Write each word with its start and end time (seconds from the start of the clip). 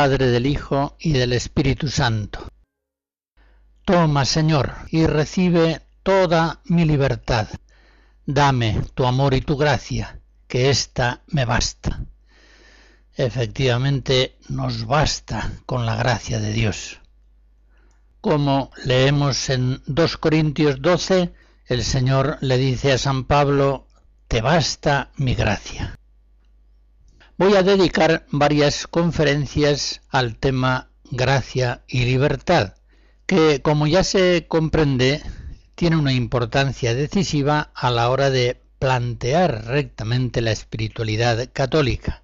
Padre, 0.00 0.28
del 0.28 0.46
Hijo 0.46 0.96
y 0.98 1.12
del 1.12 1.34
Espíritu 1.34 1.88
Santo. 1.88 2.48
Toma, 3.84 4.24
Señor, 4.24 4.72
y 4.88 5.04
recibe 5.04 5.82
toda 6.02 6.62
mi 6.64 6.86
libertad. 6.86 7.48
Dame 8.24 8.80
tu 8.94 9.04
amor 9.04 9.34
y 9.34 9.42
tu 9.42 9.58
gracia, 9.58 10.18
que 10.48 10.70
ésta 10.70 11.20
me 11.26 11.44
basta. 11.44 12.00
Efectivamente, 13.14 14.38
nos 14.48 14.86
basta 14.86 15.52
con 15.66 15.84
la 15.84 15.96
gracia 15.96 16.40
de 16.40 16.54
Dios. 16.54 16.98
Como 18.22 18.70
leemos 18.86 19.50
en 19.50 19.82
2 19.84 20.16
Corintios 20.16 20.80
12, 20.80 21.30
el 21.66 21.84
Señor 21.84 22.38
le 22.40 22.56
dice 22.56 22.92
a 22.92 22.96
San 22.96 23.24
Pablo, 23.24 23.86
te 24.28 24.40
basta 24.40 25.10
mi 25.16 25.34
gracia 25.34 25.99
voy 27.40 27.56
a 27.56 27.62
dedicar 27.62 28.26
varias 28.30 28.86
conferencias 28.86 30.02
al 30.10 30.36
tema 30.36 30.90
gracia 31.10 31.82
y 31.88 32.04
libertad, 32.04 32.74
que 33.24 33.62
como 33.62 33.86
ya 33.86 34.04
se 34.04 34.44
comprende 34.46 35.22
tiene 35.74 35.96
una 35.96 36.12
importancia 36.12 36.94
decisiva 36.94 37.70
a 37.74 37.90
la 37.90 38.10
hora 38.10 38.28
de 38.28 38.60
plantear 38.78 39.64
rectamente 39.64 40.42
la 40.42 40.50
espiritualidad 40.50 41.48
católica. 41.50 42.22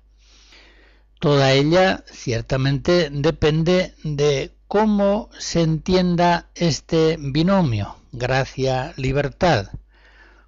Toda 1.18 1.52
ella 1.52 2.04
ciertamente 2.12 3.08
depende 3.10 3.94
de 4.04 4.52
cómo 4.68 5.30
se 5.38 5.62
entienda 5.62 6.50
este 6.54 7.16
binomio, 7.18 7.96
gracia-libertad, 8.12 9.70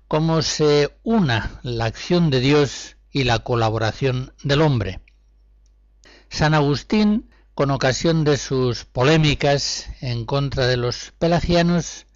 cómo 0.09 0.43
se 0.43 0.91
una 1.05 1.59
la 1.63 1.87
acción 1.87 2.29
de 2.29 2.41
Dios 2.41 2.98
y 3.19 3.25
la 3.25 3.41
colaboración 3.41 4.33
del 4.45 4.63
hombre. 4.63 5.01
San 6.31 6.55
Agustín, 6.55 7.29
con 7.57 7.73
ocasión 7.73 8.23
de 8.23 8.37
sus 8.37 8.85
polémicas 8.85 9.91
en 10.01 10.25
contra 10.25 10.69
de 10.69 10.77
los 10.77 11.13
pelagianos, 11.19 12.07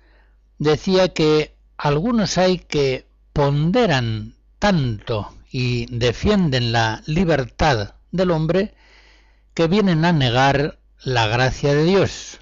decía 0.58 1.12
que 1.12 1.56
algunos 1.76 2.38
hay 2.38 2.58
que 2.58 3.08
ponderan 3.32 4.36
tanto 4.60 5.34
y 5.50 5.86
defienden 5.86 6.70
la 6.70 7.02
libertad 7.06 7.96
del 8.12 8.30
hombre 8.30 8.72
que 9.54 9.66
vienen 9.66 10.04
a 10.04 10.12
negar 10.12 10.78
la 11.02 11.26
gracia 11.26 11.74
de 11.74 11.82
Dios, 11.82 12.38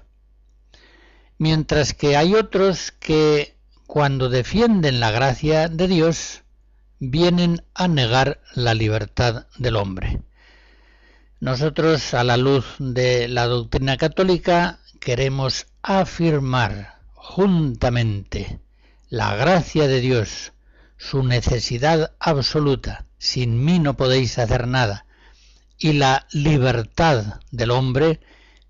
mientras 1.38 1.94
que 1.94 2.15
hay 2.19 2.34
otros 2.34 2.93
que 2.93 3.56
cuando 3.87 4.28
defienden 4.28 5.00
la 5.00 5.10
gracia 5.10 5.69
de 5.69 5.88
Dios 5.88 6.43
vienen 7.00 7.65
a 7.75 7.88
negar 7.88 8.41
la 8.55 8.75
libertad 8.75 9.47
del 9.56 9.77
hombre. 9.77 10.21
Nosotros, 11.41 12.12
a 12.12 12.22
la 12.22 12.37
luz 12.37 12.66
de 12.78 13.27
la 13.27 13.47
doctrina 13.47 13.97
católica, 13.97 14.81
queremos 15.00 15.66
afirmar 15.83 16.99
juntamente 17.15 18.61
la 19.09 19.34
gracia 19.34 19.88
de 19.88 20.00
Dios, 20.00 20.53
su 20.99 21.22
necesidad 21.22 22.12
absoluta, 22.21 23.06
sin 23.19 23.65
mí 23.65 23.78
no 23.78 23.97
podéis 23.97 24.38
hacer 24.38 24.69
nada, 24.69 25.06
y 25.78 25.94
la 25.94 26.27
libertad 26.32 27.41
del 27.50 27.71
hombre 27.71 28.21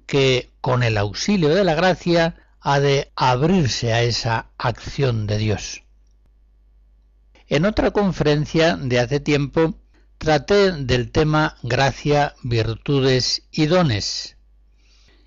que 0.07 0.51
con 0.61 0.85
el 0.85 0.97
auxilio 0.97 1.49
de 1.49 1.65
la 1.65 1.75
gracia 1.75 2.37
ha 2.61 2.79
de 2.79 3.11
abrirse 3.17 3.93
a 3.93 4.03
esa 4.03 4.47
acción 4.57 5.27
de 5.27 5.39
Dios. 5.39 5.83
En 7.51 7.65
otra 7.65 7.91
conferencia 7.91 8.77
de 8.77 9.01
hace 9.01 9.19
tiempo 9.19 9.75
traté 10.19 10.71
del 10.71 11.11
tema 11.11 11.57
gracia, 11.65 12.37
virtudes 12.45 13.43
y 13.51 13.67
dones. 13.67 14.37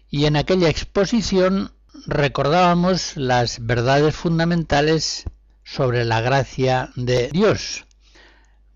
Y 0.10 0.24
en 0.24 0.38
aquella 0.38 0.70
exposición 0.70 1.74
recordábamos 2.06 3.18
las 3.18 3.66
verdades 3.66 4.16
fundamentales 4.16 5.26
sobre 5.66 6.06
la 6.06 6.22
gracia 6.22 6.92
de 6.96 7.28
Dios. 7.28 7.88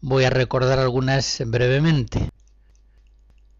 Voy 0.01 0.25
a 0.25 0.29
recordar 0.29 0.79
algunas 0.79 1.41
brevemente. 1.45 2.29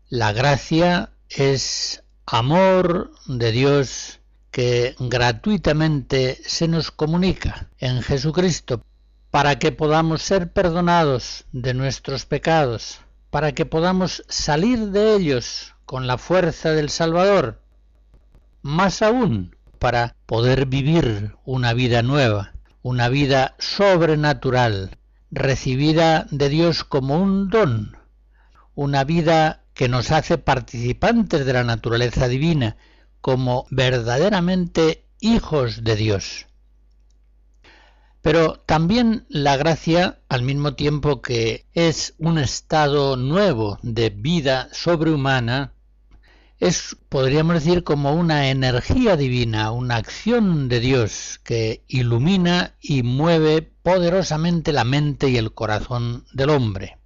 La 0.09 0.33
gracia 0.33 1.11
es 1.29 2.03
amor 2.25 3.13
de 3.25 3.53
Dios 3.53 4.19
que 4.51 4.97
gratuitamente 4.99 6.37
se 6.45 6.67
nos 6.67 6.91
comunica 6.91 7.69
en 7.79 8.01
Jesucristo 8.01 8.81
para 9.37 9.59
que 9.59 9.71
podamos 9.71 10.23
ser 10.23 10.51
perdonados 10.51 11.45
de 11.51 11.75
nuestros 11.75 12.25
pecados, 12.25 13.01
para 13.29 13.51
que 13.51 13.67
podamos 13.67 14.23
salir 14.27 14.87
de 14.89 15.13
ellos 15.13 15.75
con 15.85 16.07
la 16.07 16.17
fuerza 16.17 16.71
del 16.71 16.89
Salvador, 16.89 17.61
más 18.63 19.03
aún 19.03 19.55
para 19.77 20.15
poder 20.25 20.65
vivir 20.65 21.35
una 21.45 21.73
vida 21.73 22.01
nueva, 22.01 22.53
una 22.81 23.09
vida 23.09 23.53
sobrenatural, 23.59 24.97
recibida 25.29 26.25
de 26.31 26.49
Dios 26.49 26.83
como 26.83 27.21
un 27.21 27.51
don, 27.51 27.95
una 28.73 29.03
vida 29.03 29.61
que 29.75 29.87
nos 29.87 30.09
hace 30.09 30.39
participantes 30.39 31.45
de 31.45 31.53
la 31.53 31.63
naturaleza 31.63 32.27
divina, 32.27 32.75
como 33.21 33.67
verdaderamente 33.69 35.05
hijos 35.19 35.83
de 35.83 35.95
Dios. 35.95 36.47
Pero 38.27 38.61
también 38.65 39.25
la 39.29 39.55
gracia, 39.55 40.19
al 40.27 40.41
mismo 40.41 40.73
tiempo 40.73 41.21
que 41.21 41.65
es 41.71 42.13
un 42.17 42.37
estado 42.39 43.15
nuevo 43.15 43.79
de 43.83 44.09
vida 44.09 44.67
sobrehumana, 44.73 45.71
es, 46.59 46.97
podríamos 47.07 47.53
decir, 47.53 47.85
como 47.85 48.13
una 48.13 48.49
energía 48.49 49.15
divina, 49.15 49.71
una 49.71 49.95
acción 49.95 50.67
de 50.67 50.81
Dios 50.81 51.39
que 51.45 51.85
ilumina 51.87 52.75
y 52.81 53.01
mueve 53.01 53.61
poderosamente 53.61 54.73
la 54.73 54.83
mente 54.83 55.29
y 55.29 55.37
el 55.37 55.53
corazón 55.53 56.25
del 56.33 56.49
hombre. 56.49 56.97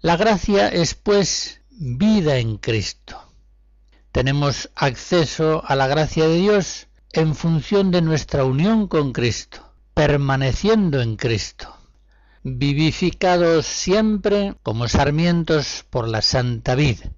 La 0.00 0.16
gracia 0.16 0.68
es, 0.68 0.94
pues, 0.94 1.60
vida 1.68 2.38
en 2.38 2.56
Cristo. 2.56 3.20
Tenemos 4.10 4.70
acceso 4.74 5.62
a 5.66 5.76
la 5.76 5.86
gracia 5.86 6.26
de 6.26 6.36
Dios 6.36 6.86
en 7.12 7.34
función 7.34 7.90
de 7.90 8.02
nuestra 8.02 8.44
unión 8.44 8.86
con 8.86 9.12
Cristo, 9.12 9.72
permaneciendo 9.94 11.00
en 11.00 11.16
Cristo, 11.16 11.76
vivificados 12.44 13.66
siempre 13.66 14.54
como 14.62 14.86
sarmientos 14.86 15.84
por 15.90 16.06
la 16.06 16.22
santa 16.22 16.76
vida. 16.76 17.10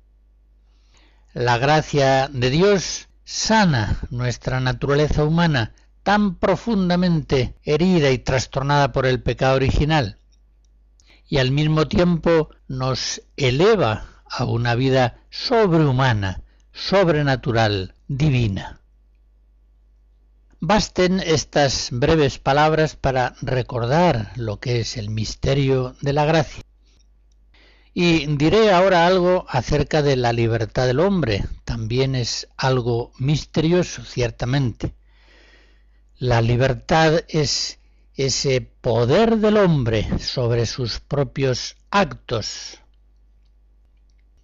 La 1.35 1.59
gracia 1.59 2.29
de 2.33 2.49
Dios 2.49 3.09
sana 3.25 4.01
nuestra 4.11 4.61
naturaleza 4.61 5.25
humana 5.25 5.75
tan 6.03 6.37
profundamente 6.37 7.57
herida 7.63 8.11
y 8.11 8.19
trastornada 8.19 8.93
por 8.93 9.07
el 9.07 9.23
pecado 9.23 9.57
original, 9.57 10.19
y 11.29 11.37
al 11.37 11.51
mismo 11.51 11.87
tiempo 11.87 12.51
nos 12.67 13.23
eleva 13.37 14.07
a 14.29 14.45
una 14.45 14.75
vida 14.75 15.21
sobrehumana, 15.31 16.43
sobrenatural, 16.73 17.95
divina. 18.09 18.82
Basten 20.65 21.19
estas 21.19 21.89
breves 21.91 22.39
palabras 22.39 22.95
para 22.95 23.35
recordar 23.43 24.31
lo 24.37 24.61
que 24.61 24.79
es 24.79 24.97
el 24.97 25.11
misterio 25.11 25.97
de 26.03 26.13
la 26.13 26.25
gracia. 26.25 26.63
Y 27.93 28.27
diré 28.37 28.71
ahora 28.71 29.09
algo 29.09 29.45
acerca 29.49 30.03
de 30.03 30.15
la 30.15 30.33
libertad 30.33 30.87
del 30.87 31.01
hombre. 31.01 31.45
También 31.65 32.15
es 32.15 32.47
algo 32.57 33.11
misterioso, 33.19 34.05
ciertamente. 34.05 34.95
La 36.17 36.41
libertad 36.41 37.25
es 37.27 37.81
ese 38.15 38.61
poder 38.61 39.39
del 39.39 39.57
hombre 39.57 40.17
sobre 40.21 40.67
sus 40.67 41.01
propios 41.01 41.75
actos. 41.91 42.79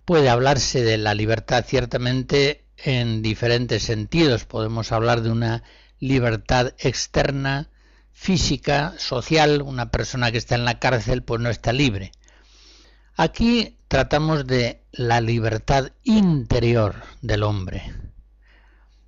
Puede 0.04 0.28
hablarse 0.28 0.82
de 0.82 0.98
la 0.98 1.14
libertad 1.14 1.64
ciertamente 1.64 2.64
en 2.76 3.22
diferentes 3.22 3.84
sentidos. 3.84 4.46
Podemos 4.46 4.90
hablar 4.90 5.22
de 5.22 5.30
una 5.30 5.62
libertad 6.00 6.74
externa, 6.78 7.68
física, 8.12 8.94
social, 8.98 9.62
una 9.62 9.90
persona 9.90 10.32
que 10.32 10.38
está 10.38 10.54
en 10.54 10.64
la 10.64 10.78
cárcel 10.78 11.22
pues 11.22 11.40
no 11.40 11.50
está 11.50 11.72
libre. 11.72 12.12
Aquí 13.16 13.76
tratamos 13.88 14.46
de 14.46 14.82
la 14.92 15.20
libertad 15.20 15.92
interior 16.04 16.96
del 17.22 17.42
hombre, 17.42 17.94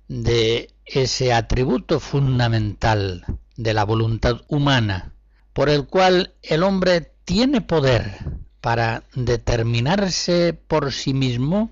de 0.07 0.73
ese 0.85 1.33
atributo 1.33 1.99
fundamental 1.99 3.25
de 3.55 3.73
la 3.73 3.83
voluntad 3.85 4.41
humana, 4.47 5.13
por 5.53 5.69
el 5.69 5.87
cual 5.87 6.33
el 6.41 6.63
hombre 6.63 7.13
tiene 7.25 7.61
poder 7.61 8.17
para 8.59 9.03
determinarse 9.13 10.53
por 10.53 10.91
sí 10.91 11.13
mismo 11.13 11.71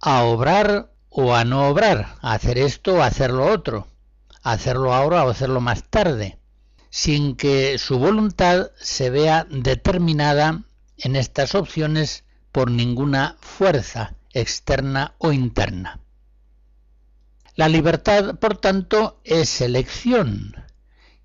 a 0.00 0.22
obrar 0.22 0.92
o 1.10 1.34
a 1.34 1.44
no 1.44 1.68
obrar, 1.68 2.16
a 2.20 2.34
hacer 2.34 2.58
esto 2.58 2.96
o 2.96 3.02
a 3.02 3.06
hacer 3.06 3.30
lo 3.30 3.46
otro, 3.46 3.88
hacerlo 4.52 4.94
ahora 4.94 5.24
o 5.24 5.30
hacerlo 5.30 5.60
más 5.60 5.84
tarde, 5.84 6.38
sin 6.90 7.36
que 7.36 7.78
su 7.78 7.98
voluntad 7.98 8.70
se 8.80 9.10
vea 9.10 9.46
determinada 9.50 10.64
en 10.96 11.16
estas 11.16 11.54
opciones 11.54 12.24
por 12.52 12.70
ninguna 12.70 13.36
fuerza 13.40 14.14
externa 14.32 15.14
o 15.18 15.32
interna. 15.32 16.00
La 17.54 17.68
libertad, 17.68 18.36
por 18.36 18.56
tanto, 18.56 19.20
es 19.24 19.60
elección, 19.60 20.54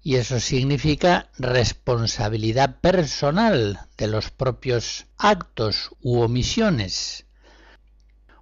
y 0.02 0.16
eso 0.16 0.40
significa 0.40 1.30
responsabilidad 1.38 2.82
personal 2.82 3.80
de 3.98 4.08
los 4.08 4.32
propios 4.32 5.06
actos 5.18 5.92
u 6.02 6.22
omisiones. 6.22 7.26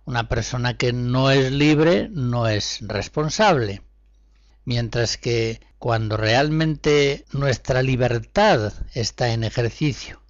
Una 0.06 0.28
persona 0.28 0.78
que 0.78 0.94
no 0.94 1.30
es 1.30 1.52
libre 1.52 2.10
no 2.12 2.48
es 2.48 2.80
responsable, 2.82 3.84
mientras 4.66 5.18
que 5.18 5.62
cuando 5.80 6.18
realmente 6.18 7.26
nuestra 7.32 7.82
libertad 7.82 8.74
está 8.94 9.30
en 9.30 9.44
ejercicio, 9.44 10.22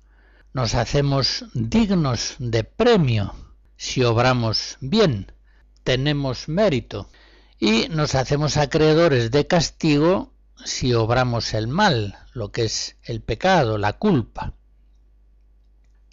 nos 0.54 0.75
hacemos 0.75 1.45
dignos 1.54 2.36
de 2.39 2.63
premio 2.63 3.33
si 3.81 4.04
obramos 4.04 4.78
bien, 4.80 5.31
tenemos 5.83 6.48
mérito, 6.48 7.10
y 7.60 7.88
nos 7.89 8.13
hacemos 8.13 8.57
acreedores 8.57 9.31
de 9.31 9.48
castigo 9.48 10.31
si 10.63 10.94
obramos 10.94 11.56
el 11.56 11.68
mal, 11.68 12.16
lo 12.34 12.51
que 12.51 12.66
es 12.66 12.95
el 13.04 13.22
pecado, 13.22 13.80
la 13.80 13.94
culpa. 13.94 14.54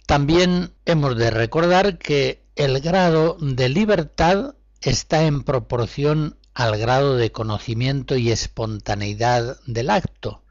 También 0.07 0.73
hemos 0.85 1.15
de 1.15 1.29
recordar 1.29 1.99
que 1.99 2.43
el 2.55 2.81
grado 2.81 3.37
de 3.39 3.69
libertad 3.69 4.55
está 4.81 5.25
en 5.25 5.43
proporción 5.43 6.38
al 6.59 6.77
grado 6.77 7.15
de 7.15 7.31
conocimiento 7.31 8.17
y 8.17 8.31
espontaneidad 8.31 9.61
del 9.65 9.89
acto. 9.89 10.43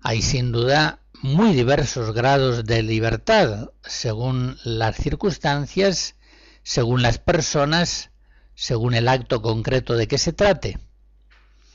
Hay 0.00 0.22
sin 0.22 0.52
duda 0.52 1.00
muy 1.20 1.52
diversos 1.52 2.14
grados 2.14 2.64
de 2.64 2.82
libertad 2.82 3.72
según 3.84 4.56
las 4.64 4.96
circunstancias, 4.96 6.14
según 6.62 7.02
las 7.02 7.18
personas, 7.18 8.08
según 8.54 8.94
el 8.94 9.06
acto 9.06 9.42
concreto 9.42 9.96
de 9.96 10.08
que 10.08 10.16
se 10.16 10.32
trate. 10.32 10.78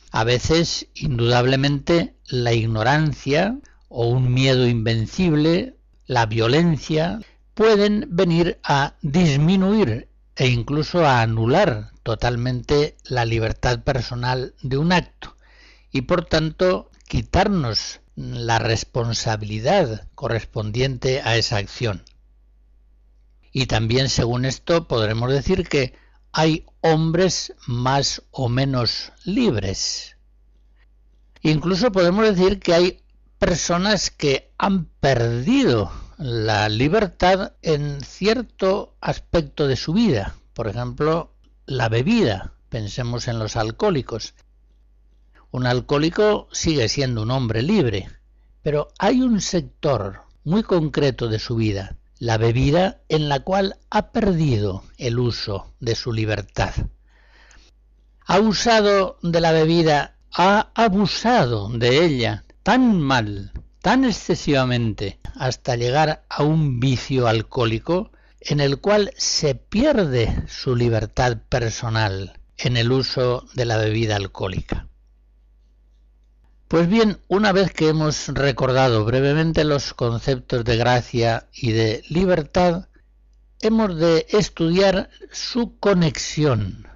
A 0.10 0.24
veces, 0.24 0.88
indudablemente, 0.96 2.16
la 2.26 2.54
ignorancia 2.54 3.60
o 3.88 4.08
un 4.08 4.34
miedo 4.34 4.66
invencible, 4.66 5.76
la 6.08 6.26
violencia, 6.26 7.20
pueden 7.54 8.08
venir 8.10 8.60
a 8.64 8.96
disminuir 9.04 10.10
e 10.38 10.48
incluso 10.48 11.06
a 11.06 11.22
anular 11.22 11.92
totalmente 12.04 12.96
la 13.04 13.26
libertad 13.26 13.84
personal 13.84 14.54
de 14.62 14.78
un 14.78 14.92
acto 14.92 15.36
y 15.92 16.02
por 16.02 16.26
tanto 16.26 16.92
quitarnos 17.08 18.02
la 18.16 18.60
responsabilidad 18.60 20.08
correspondiente 20.14 21.22
a 21.22 21.38
esa 21.38 21.58
acción. 21.58 22.04
Y 23.52 23.66
también 23.66 24.10
según 24.10 24.46
esto 24.46 24.88
podremos 24.88 25.32
decir 25.32 25.68
que 25.68 25.96
hay 26.32 26.66
hombres 26.82 27.54
más 27.66 28.22
o 28.30 28.48
menos 28.48 29.12
libres. 29.24 30.18
Incluso 31.42 31.92
podemos 31.92 32.28
decir 32.28 32.60
que 32.60 32.74
hay 32.76 33.04
personas 33.40 34.12
que 34.12 34.52
han 34.60 34.86
perdido 34.86 35.92
la 36.18 36.70
libertad 36.70 37.54
en 37.62 38.02
cierto 38.02 38.96
aspecto 39.02 39.68
de 39.68 39.76
su 39.76 39.94
vida. 39.94 40.36
Por 40.54 40.68
ejemplo, 40.68 41.34
la 41.66 41.90
bebida. 41.90 42.54
Pensemos 42.70 43.28
en 43.28 43.40
los 43.40 43.56
alcohólicos. 43.56 44.34
Un 45.52 45.66
alcohólico 45.66 46.48
sigue 46.52 46.90
siendo 46.90 47.22
un 47.22 47.32
hombre 47.32 47.62
libre, 47.62 48.10
pero 48.62 48.90
hay 49.00 49.22
un 49.22 49.40
sector 49.40 50.22
muy 50.44 50.64
concreto 50.64 51.28
de 51.30 51.40
su 51.40 51.56
vida 51.56 51.98
la 52.20 52.38
bebida 52.38 53.02
en 53.10 53.30
la 53.30 53.42
cual 53.42 53.78
ha 53.90 54.12
perdido 54.12 54.84
el 54.98 55.20
uso 55.20 55.74
de 55.80 55.96
su 55.96 56.12
libertad. 56.12 56.74
Ha 58.26 58.40
usado 58.40 59.18
de 59.22 59.40
la 59.40 59.52
bebida, 59.52 60.18
ha 60.34 60.72
abusado 60.74 61.70
de 61.70 62.06
ella 62.06 62.44
tan 62.64 63.00
mal, 63.00 63.54
tan 63.88 64.04
excesivamente, 64.04 65.18
hasta 65.36 65.78
llegar 65.78 66.26
a 66.28 66.44
un 66.44 66.82
vicio 66.82 67.26
alcohólico 67.26 68.12
en 68.42 68.60
el 68.60 68.82
cual 68.82 69.14
se 69.16 69.56
pierde 69.56 70.44
su 70.50 70.76
libertad 70.76 71.38
personal 71.48 72.38
en 72.58 72.76
el 72.76 72.92
uso 72.92 73.46
de 73.54 73.64
la 73.64 73.78
bebida 73.78 74.18
alcohólica. 74.18 74.90
Pues 76.68 76.90
bien, 76.90 77.20
una 77.30 77.54
vez 77.54 77.72
que 77.72 77.88
hemos 77.88 78.28
recordado 78.28 79.06
brevemente 79.06 79.64
los 79.64 79.94
conceptos 79.94 80.66
de 80.66 80.76
gracia 80.76 81.48
y 81.54 81.72
de 81.72 82.04
libertad, 82.10 82.90
hemos 83.62 83.98
de 83.98 84.26
estudiar 84.32 85.10
su 85.32 85.80
conexión, 85.80 86.90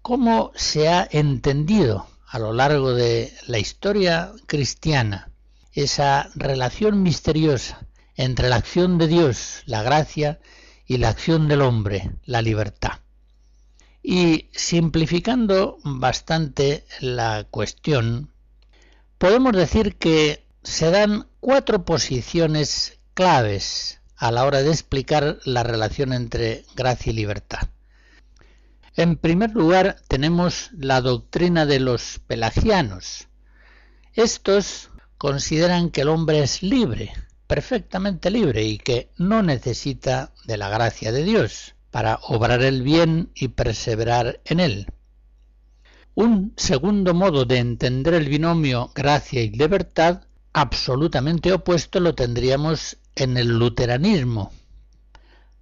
cómo 0.00 0.50
se 0.54 0.88
ha 0.88 1.06
entendido 1.10 2.06
a 2.26 2.38
lo 2.38 2.54
largo 2.54 2.94
de 2.94 3.34
la 3.48 3.58
historia 3.58 4.32
cristiana 4.46 5.28
esa 5.72 6.30
relación 6.34 7.02
misteriosa 7.02 7.86
entre 8.14 8.48
la 8.48 8.56
acción 8.56 8.98
de 8.98 9.08
Dios, 9.08 9.62
la 9.66 9.82
gracia, 9.82 10.40
y 10.86 10.98
la 10.98 11.08
acción 11.08 11.48
del 11.48 11.62
hombre, 11.62 12.10
la 12.24 12.42
libertad. 12.42 13.00
Y 14.02 14.50
simplificando 14.52 15.78
bastante 15.84 16.84
la 17.00 17.46
cuestión, 17.50 18.30
podemos 19.16 19.52
decir 19.52 19.96
que 19.96 20.44
se 20.62 20.90
dan 20.90 21.28
cuatro 21.40 21.84
posiciones 21.84 22.98
claves 23.14 24.00
a 24.16 24.30
la 24.30 24.44
hora 24.44 24.62
de 24.62 24.70
explicar 24.70 25.38
la 25.44 25.62
relación 25.62 26.12
entre 26.12 26.64
gracia 26.74 27.10
y 27.10 27.14
libertad. 27.14 27.68
En 28.94 29.16
primer 29.16 29.52
lugar, 29.52 29.96
tenemos 30.08 30.70
la 30.72 31.00
doctrina 31.00 31.64
de 31.64 31.80
los 31.80 32.20
pelagianos. 32.26 33.28
Estos 34.12 34.90
consideran 35.22 35.90
que 35.90 36.00
el 36.00 36.08
hombre 36.08 36.42
es 36.42 36.64
libre, 36.64 37.12
perfectamente 37.46 38.28
libre 38.28 38.64
y 38.64 38.76
que 38.76 39.12
no 39.18 39.40
necesita 39.40 40.32
de 40.46 40.56
la 40.56 40.68
gracia 40.68 41.12
de 41.12 41.22
Dios 41.22 41.76
para 41.92 42.18
obrar 42.24 42.60
el 42.64 42.82
bien 42.82 43.30
y 43.36 43.46
perseverar 43.46 44.40
en 44.44 44.58
él. 44.58 44.88
Un 46.16 46.54
segundo 46.56 47.14
modo 47.14 47.44
de 47.44 47.58
entender 47.58 48.14
el 48.14 48.28
binomio 48.28 48.90
gracia 48.96 49.40
y 49.42 49.50
libertad, 49.50 50.22
absolutamente 50.52 51.52
opuesto, 51.52 52.00
lo 52.00 52.16
tendríamos 52.16 52.96
en 53.14 53.36
el 53.36 53.60
luteranismo. 53.60 54.50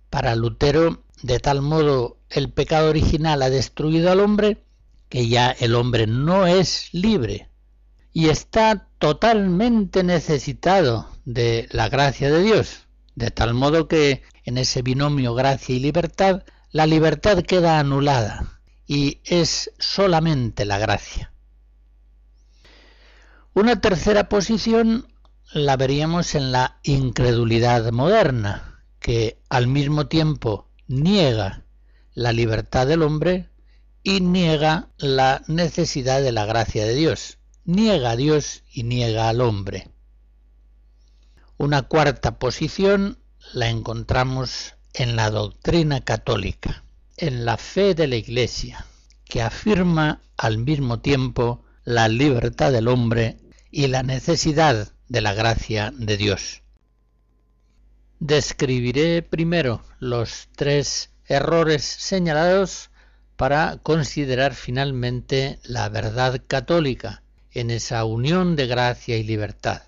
Para 0.08 0.36
Lutero, 0.36 1.02
de 1.22 1.38
tal 1.38 1.60
modo, 1.60 2.16
el 2.30 2.50
pecado 2.50 2.88
original 2.88 3.42
ha 3.42 3.50
destruido 3.50 4.10
al 4.10 4.20
hombre 4.20 4.64
que 5.10 5.28
ya 5.28 5.50
el 5.50 5.74
hombre 5.74 6.06
no 6.06 6.46
es 6.46 6.88
libre 6.92 7.49
y 8.12 8.28
está 8.28 8.88
totalmente 8.98 10.02
necesitado 10.02 11.08
de 11.24 11.68
la 11.70 11.88
gracia 11.88 12.30
de 12.30 12.42
Dios, 12.42 12.86
de 13.14 13.30
tal 13.30 13.54
modo 13.54 13.88
que 13.88 14.22
en 14.44 14.58
ese 14.58 14.82
binomio 14.82 15.34
gracia 15.34 15.74
y 15.74 15.80
libertad, 15.80 16.42
la 16.72 16.86
libertad 16.86 17.42
queda 17.42 17.78
anulada 17.78 18.60
y 18.86 19.20
es 19.24 19.72
solamente 19.78 20.64
la 20.64 20.78
gracia. 20.78 21.32
Una 23.52 23.80
tercera 23.80 24.28
posición 24.28 25.06
la 25.52 25.76
veríamos 25.76 26.34
en 26.34 26.52
la 26.52 26.78
incredulidad 26.84 27.90
moderna, 27.90 28.84
que 29.00 29.40
al 29.48 29.66
mismo 29.66 30.06
tiempo 30.06 30.68
niega 30.86 31.64
la 32.14 32.32
libertad 32.32 32.86
del 32.86 33.02
hombre 33.02 33.50
y 34.02 34.20
niega 34.20 34.88
la 34.98 35.42
necesidad 35.48 36.22
de 36.22 36.32
la 36.32 36.46
gracia 36.46 36.84
de 36.84 36.94
Dios. 36.94 37.39
Niega 37.72 38.10
a 38.10 38.16
Dios 38.16 38.64
y 38.72 38.82
niega 38.82 39.28
al 39.28 39.40
hombre. 39.40 39.86
Una 41.56 41.82
cuarta 41.82 42.40
posición 42.40 43.20
la 43.52 43.68
encontramos 43.68 44.74
en 44.92 45.14
la 45.14 45.30
doctrina 45.30 46.00
católica 46.00 46.82
en 47.16 47.44
la 47.44 47.56
fe 47.58 47.94
de 47.94 48.08
la 48.08 48.16
Iglesia, 48.16 48.86
que 49.24 49.40
afirma 49.40 50.20
al 50.36 50.58
mismo 50.58 50.98
tiempo 50.98 51.64
la 51.84 52.08
libertad 52.08 52.72
del 52.72 52.88
hombre 52.88 53.38
y 53.70 53.86
la 53.86 54.02
necesidad 54.02 54.88
de 55.06 55.20
la 55.20 55.32
gracia 55.32 55.92
de 55.96 56.16
Dios. 56.16 56.64
describiré 58.18 59.22
primero 59.22 59.84
los 60.00 60.48
tres 60.56 61.10
errores 61.24 61.84
señalados 61.84 62.90
para 63.36 63.78
considerar 63.84 64.56
finalmente 64.56 65.60
la 65.62 65.88
verdad 65.88 66.42
católica 66.48 67.22
en 67.52 67.70
esa 67.70 68.04
unión 68.04 68.56
de 68.56 68.66
gracia 68.66 69.16
y 69.16 69.24
libertad. 69.24 69.82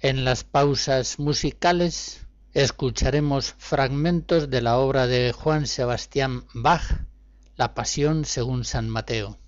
En 0.00 0.24
las 0.24 0.44
pausas 0.44 1.18
musicales 1.18 2.26
escucharemos 2.52 3.54
fragmentos 3.58 4.50
de 4.50 4.62
la 4.62 4.78
obra 4.78 5.06
de 5.06 5.32
Juan 5.32 5.66
Sebastián 5.66 6.44
Bach, 6.54 7.02
La 7.56 7.74
Pasión 7.74 8.24
según 8.24 8.64
San 8.64 8.88
Mateo. 8.88 9.38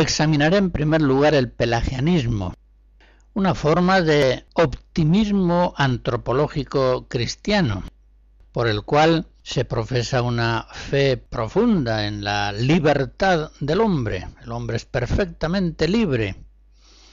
Examinaré 0.00 0.56
en 0.56 0.70
primer 0.70 1.02
lugar 1.02 1.34
el 1.34 1.50
pelagianismo, 1.50 2.54
una 3.34 3.54
forma 3.54 4.00
de 4.00 4.46
optimismo 4.54 5.74
antropológico 5.76 7.06
cristiano, 7.06 7.84
por 8.50 8.66
el 8.66 8.82
cual 8.82 9.26
se 9.42 9.66
profesa 9.66 10.22
una 10.22 10.66
fe 10.72 11.18
profunda 11.18 12.06
en 12.06 12.24
la 12.24 12.50
libertad 12.50 13.50
del 13.60 13.82
hombre. 13.82 14.26
El 14.42 14.52
hombre 14.52 14.78
es 14.78 14.86
perfectamente 14.86 15.86
libre 15.86 16.34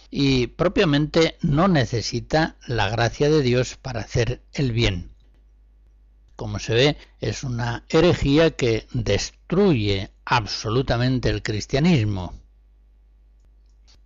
y 0.09 0.47
propiamente 0.47 1.37
no 1.41 1.67
necesita 1.67 2.55
la 2.67 2.87
gracia 2.87 3.29
de 3.29 3.41
Dios 3.41 3.75
para 3.75 3.99
hacer 3.99 4.43
el 4.53 4.71
bien. 4.71 5.11
Como 6.37 6.57
se 6.59 6.73
ve, 6.73 6.97
es 7.19 7.43
una 7.43 7.83
herejía 7.89 8.51
que 8.51 8.87
destruye 8.93 10.09
absolutamente 10.23 11.29
el 11.29 11.43
cristianismo. 11.43 12.33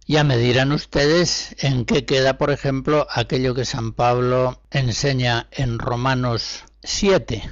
Ya 0.07 0.23
me 0.23 0.37
dirán 0.37 0.71
ustedes 0.71 1.55
en 1.59 1.85
qué 1.85 2.05
queda, 2.05 2.37
por 2.37 2.51
ejemplo, 2.51 3.07
aquello 3.11 3.53
que 3.53 3.65
San 3.65 3.93
Pablo 3.93 4.59
enseña 4.71 5.47
en 5.51 5.77
Romanos 5.77 6.65
7, 6.81 7.49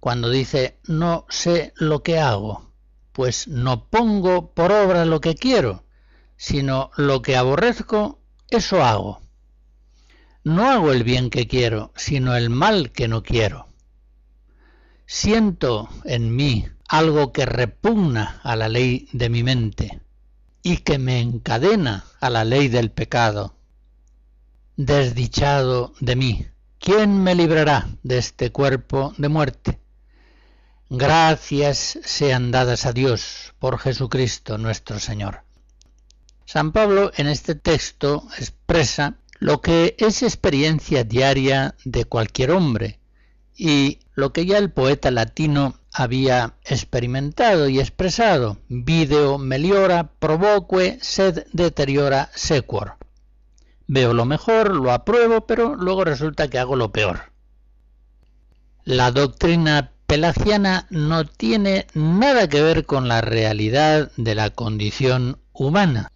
cuando 0.00 0.30
dice, 0.30 0.78
no 0.86 1.26
sé 1.28 1.74
lo 1.76 2.02
que 2.02 2.18
hago, 2.18 2.72
pues 3.12 3.46
no 3.46 3.88
pongo 3.88 4.52
por 4.52 4.72
obra 4.72 5.04
lo 5.04 5.20
que 5.20 5.34
quiero, 5.34 5.84
sino 6.36 6.90
lo 6.96 7.20
que 7.20 7.36
aborrezco, 7.36 8.20
eso 8.48 8.82
hago. 8.82 9.20
No 10.44 10.70
hago 10.70 10.92
el 10.92 11.04
bien 11.04 11.28
que 11.28 11.46
quiero, 11.46 11.92
sino 11.94 12.36
el 12.36 12.48
mal 12.48 12.90
que 12.90 13.06
no 13.06 13.22
quiero. 13.22 13.66
Siento 15.04 15.90
en 16.04 16.34
mí 16.34 16.66
algo 16.88 17.32
que 17.32 17.44
repugna 17.44 18.40
a 18.42 18.56
la 18.56 18.68
ley 18.68 19.08
de 19.12 19.28
mi 19.28 19.42
mente 19.42 20.00
y 20.66 20.78
que 20.78 20.98
me 20.98 21.20
encadena 21.20 22.06
a 22.18 22.28
la 22.28 22.44
ley 22.44 22.66
del 22.66 22.90
pecado. 22.90 23.54
Desdichado 24.76 25.94
de 26.00 26.16
mí, 26.16 26.46
¿quién 26.80 27.22
me 27.22 27.36
librará 27.36 27.86
de 28.02 28.18
este 28.18 28.50
cuerpo 28.50 29.14
de 29.16 29.28
muerte? 29.28 29.78
Gracias 30.90 32.00
sean 32.02 32.50
dadas 32.50 32.84
a 32.84 32.92
Dios 32.92 33.54
por 33.60 33.78
Jesucristo 33.78 34.58
nuestro 34.58 34.98
Señor. 34.98 35.44
San 36.46 36.72
Pablo 36.72 37.12
en 37.14 37.28
este 37.28 37.54
texto 37.54 38.26
expresa 38.36 39.18
lo 39.38 39.60
que 39.60 39.94
es 40.00 40.24
experiencia 40.24 41.04
diaria 41.04 41.76
de 41.84 42.06
cualquier 42.06 42.50
hombre 42.50 42.98
y 43.54 44.00
lo 44.14 44.32
que 44.32 44.46
ya 44.46 44.58
el 44.58 44.72
poeta 44.72 45.12
latino 45.12 45.78
había 45.98 46.52
experimentado 46.62 47.70
y 47.70 47.80
expresado. 47.80 48.58
Video 48.68 49.38
meliora, 49.38 50.10
provoque, 50.18 50.98
sed 51.00 51.46
deteriora, 51.54 52.28
sequor. 52.34 52.96
Veo 53.86 54.12
lo 54.12 54.26
mejor, 54.26 54.76
lo 54.76 54.92
apruebo, 54.92 55.46
pero 55.46 55.74
luego 55.74 56.04
resulta 56.04 56.48
que 56.48 56.58
hago 56.58 56.76
lo 56.76 56.92
peor. 56.92 57.32
La 58.84 59.10
doctrina 59.10 59.92
pelagiana 60.06 60.86
no 60.90 61.24
tiene 61.24 61.86
nada 61.94 62.46
que 62.46 62.60
ver 62.60 62.84
con 62.84 63.08
la 63.08 63.22
realidad 63.22 64.12
de 64.18 64.34
la 64.34 64.50
condición 64.50 65.38
humana. 65.54 66.12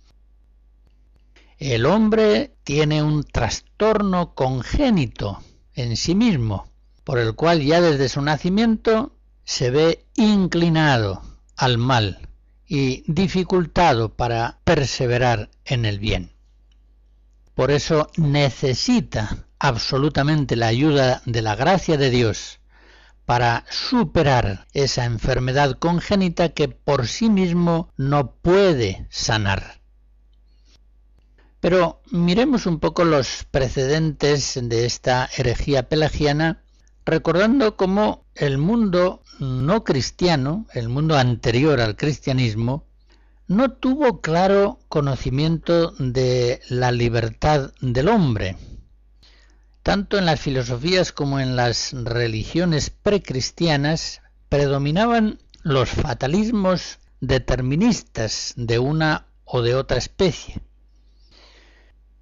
El 1.56 1.86
hombre 1.86 2.52
tiene 2.64 3.02
un 3.02 3.24
trastorno 3.24 4.34
congénito 4.34 5.38
en 5.74 5.96
sí 5.96 6.14
mismo, 6.14 6.68
por 7.02 7.18
el 7.18 7.34
cual 7.34 7.62
ya 7.62 7.80
desde 7.80 8.10
su 8.10 8.20
nacimiento 8.20 9.14
se 9.50 9.72
ve 9.72 10.06
inclinado 10.14 11.22
al 11.56 11.76
mal 11.76 12.28
y 12.68 13.02
dificultado 13.12 14.14
para 14.14 14.60
perseverar 14.62 15.50
en 15.64 15.86
el 15.86 15.98
bien. 15.98 16.30
Por 17.56 17.72
eso 17.72 18.12
necesita 18.16 19.48
absolutamente 19.58 20.54
la 20.54 20.68
ayuda 20.68 21.20
de 21.26 21.42
la 21.42 21.56
gracia 21.56 21.96
de 21.96 22.10
Dios 22.10 22.60
para 23.26 23.64
superar 23.68 24.68
esa 24.72 25.04
enfermedad 25.04 25.72
congénita 25.80 26.50
que 26.50 26.68
por 26.68 27.08
sí 27.08 27.28
mismo 27.28 27.92
no 27.96 28.36
puede 28.36 29.08
sanar. 29.10 29.80
Pero 31.58 32.02
miremos 32.12 32.66
un 32.66 32.78
poco 32.78 33.02
los 33.02 33.46
precedentes 33.50 34.56
de 34.62 34.86
esta 34.86 35.28
herejía 35.36 35.88
pelagiana 35.88 36.62
recordando 37.04 37.76
cómo 37.76 38.26
el 38.36 38.56
mundo 38.58 39.24
no 39.40 39.84
cristiano, 39.84 40.66
el 40.74 40.88
mundo 40.88 41.16
anterior 41.16 41.80
al 41.80 41.96
cristianismo, 41.96 42.84
no 43.46 43.72
tuvo 43.72 44.20
claro 44.20 44.78
conocimiento 44.88 45.92
de 45.98 46.60
la 46.68 46.92
libertad 46.92 47.72
del 47.80 48.08
hombre. 48.08 48.56
Tanto 49.82 50.18
en 50.18 50.26
las 50.26 50.40
filosofías 50.40 51.10
como 51.10 51.40
en 51.40 51.56
las 51.56 51.92
religiones 51.92 52.90
precristianas 52.90 54.20
predominaban 54.48 55.38
los 55.62 55.88
fatalismos 55.88 56.98
deterministas 57.20 58.52
de 58.56 58.78
una 58.78 59.26
o 59.44 59.62
de 59.62 59.74
otra 59.74 59.98
especie. 59.98 60.60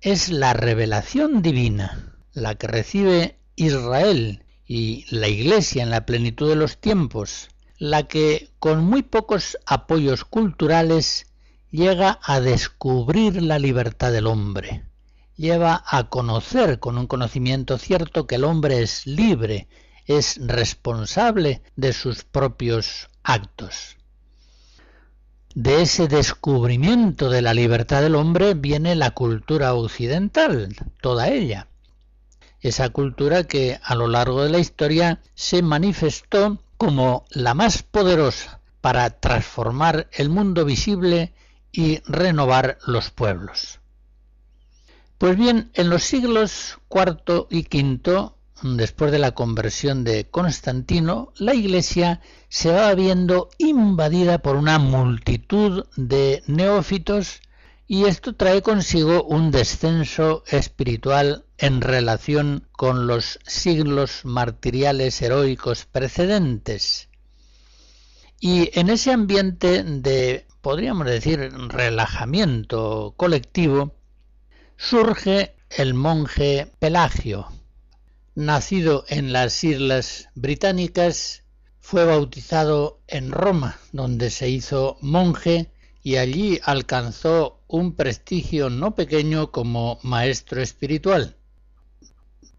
Es 0.00 0.30
la 0.30 0.52
revelación 0.52 1.42
divina 1.42 2.14
la 2.32 2.54
que 2.54 2.68
recibe 2.68 3.38
Israel 3.56 4.44
y 4.68 5.06
la 5.08 5.28
Iglesia 5.28 5.82
en 5.82 5.90
la 5.90 6.04
plenitud 6.04 6.46
de 6.46 6.54
los 6.54 6.76
tiempos, 6.76 7.48
la 7.78 8.06
que 8.06 8.50
con 8.58 8.84
muy 8.84 9.02
pocos 9.02 9.56
apoyos 9.64 10.26
culturales 10.26 11.26
llega 11.70 12.20
a 12.22 12.40
descubrir 12.40 13.42
la 13.42 13.58
libertad 13.58 14.12
del 14.12 14.26
hombre, 14.26 14.84
lleva 15.36 15.82
a 15.86 16.10
conocer 16.10 16.80
con 16.80 16.98
un 16.98 17.06
conocimiento 17.06 17.78
cierto 17.78 18.26
que 18.26 18.34
el 18.34 18.44
hombre 18.44 18.82
es 18.82 19.06
libre, 19.06 19.68
es 20.04 20.38
responsable 20.46 21.62
de 21.76 21.94
sus 21.94 22.24
propios 22.24 23.08
actos. 23.22 23.96
De 25.54 25.80
ese 25.80 26.08
descubrimiento 26.08 27.30
de 27.30 27.40
la 27.40 27.54
libertad 27.54 28.02
del 28.02 28.16
hombre 28.16 28.52
viene 28.52 28.94
la 28.96 29.12
cultura 29.12 29.72
occidental, 29.72 30.76
toda 31.00 31.28
ella 31.28 31.68
esa 32.60 32.88
cultura 32.90 33.44
que 33.44 33.78
a 33.82 33.94
lo 33.94 34.08
largo 34.08 34.42
de 34.42 34.50
la 34.50 34.58
historia 34.58 35.20
se 35.34 35.62
manifestó 35.62 36.58
como 36.76 37.24
la 37.30 37.54
más 37.54 37.82
poderosa 37.82 38.60
para 38.80 39.10
transformar 39.10 40.08
el 40.12 40.28
mundo 40.28 40.64
visible 40.64 41.32
y 41.72 42.00
renovar 42.06 42.78
los 42.86 43.10
pueblos. 43.10 43.80
Pues 45.18 45.36
bien, 45.36 45.70
en 45.74 45.90
los 45.90 46.04
siglos 46.04 46.78
IV 46.90 47.46
y 47.50 47.66
V, 47.66 48.30
después 48.62 49.10
de 49.10 49.18
la 49.18 49.32
conversión 49.32 50.04
de 50.04 50.28
Constantino, 50.30 51.32
la 51.36 51.54
Iglesia 51.54 52.20
se 52.48 52.70
va 52.70 52.94
viendo 52.94 53.50
invadida 53.58 54.38
por 54.38 54.56
una 54.56 54.78
multitud 54.78 55.86
de 55.96 56.42
neófitos 56.46 57.40
y 57.90 58.04
esto 58.04 58.34
trae 58.34 58.60
consigo 58.60 59.24
un 59.24 59.50
descenso 59.50 60.44
espiritual 60.46 61.46
en 61.56 61.80
relación 61.80 62.68
con 62.72 63.06
los 63.06 63.40
siglos 63.46 64.26
martiriales 64.26 65.22
heroicos 65.22 65.86
precedentes. 65.86 67.08
Y 68.38 68.78
en 68.78 68.90
ese 68.90 69.10
ambiente 69.10 69.82
de, 69.82 70.46
podríamos 70.60 71.06
decir, 71.06 71.40
relajamiento 71.40 73.14
colectivo, 73.16 73.94
surge 74.76 75.56
el 75.70 75.94
monje 75.94 76.70
Pelagio. 76.78 77.48
Nacido 78.34 79.06
en 79.08 79.32
las 79.32 79.64
Islas 79.64 80.28
Británicas, 80.34 81.42
fue 81.80 82.04
bautizado 82.04 83.00
en 83.06 83.32
Roma, 83.32 83.78
donde 83.92 84.28
se 84.28 84.50
hizo 84.50 84.98
monje 85.00 85.70
y 86.02 86.16
allí 86.16 86.60
alcanzó 86.64 87.60
un 87.66 87.94
prestigio 87.94 88.70
no 88.70 88.94
pequeño 88.94 89.50
como 89.50 89.98
maestro 90.02 90.62
espiritual. 90.62 91.36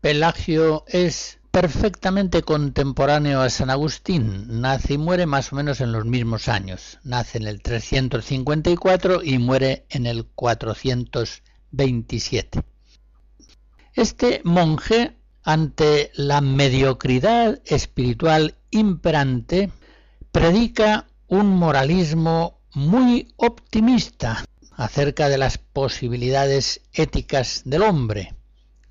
Pelagio 0.01 0.83
es 0.87 1.39
perfectamente 1.51 2.41
contemporáneo 2.43 3.41
a 3.41 3.49
San 3.49 3.69
Agustín, 3.69 4.61
nace 4.61 4.93
y 4.93 4.97
muere 4.97 5.25
más 5.25 5.51
o 5.51 5.55
menos 5.55 5.81
en 5.81 5.91
los 5.91 6.05
mismos 6.05 6.47
años. 6.47 6.99
Nace 7.03 7.39
en 7.39 7.47
el 7.47 7.61
354 7.61 9.23
y 9.23 9.39
muere 9.39 9.85
en 9.89 10.05
el 10.05 10.25
427. 10.25 12.61
Este 13.93 14.41
monje, 14.43 15.17
ante 15.43 16.11
la 16.13 16.41
mediocridad 16.41 17.59
espiritual 17.65 18.55
imperante, 18.69 19.71
predica 20.31 21.07
un 21.27 21.47
moralismo 21.47 22.58
muy 22.73 23.33
optimista 23.37 24.45
acerca 24.75 25.29
de 25.29 25.37
las 25.37 25.57
posibilidades 25.57 26.81
éticas 26.93 27.63
del 27.65 27.83
hombre. 27.83 28.35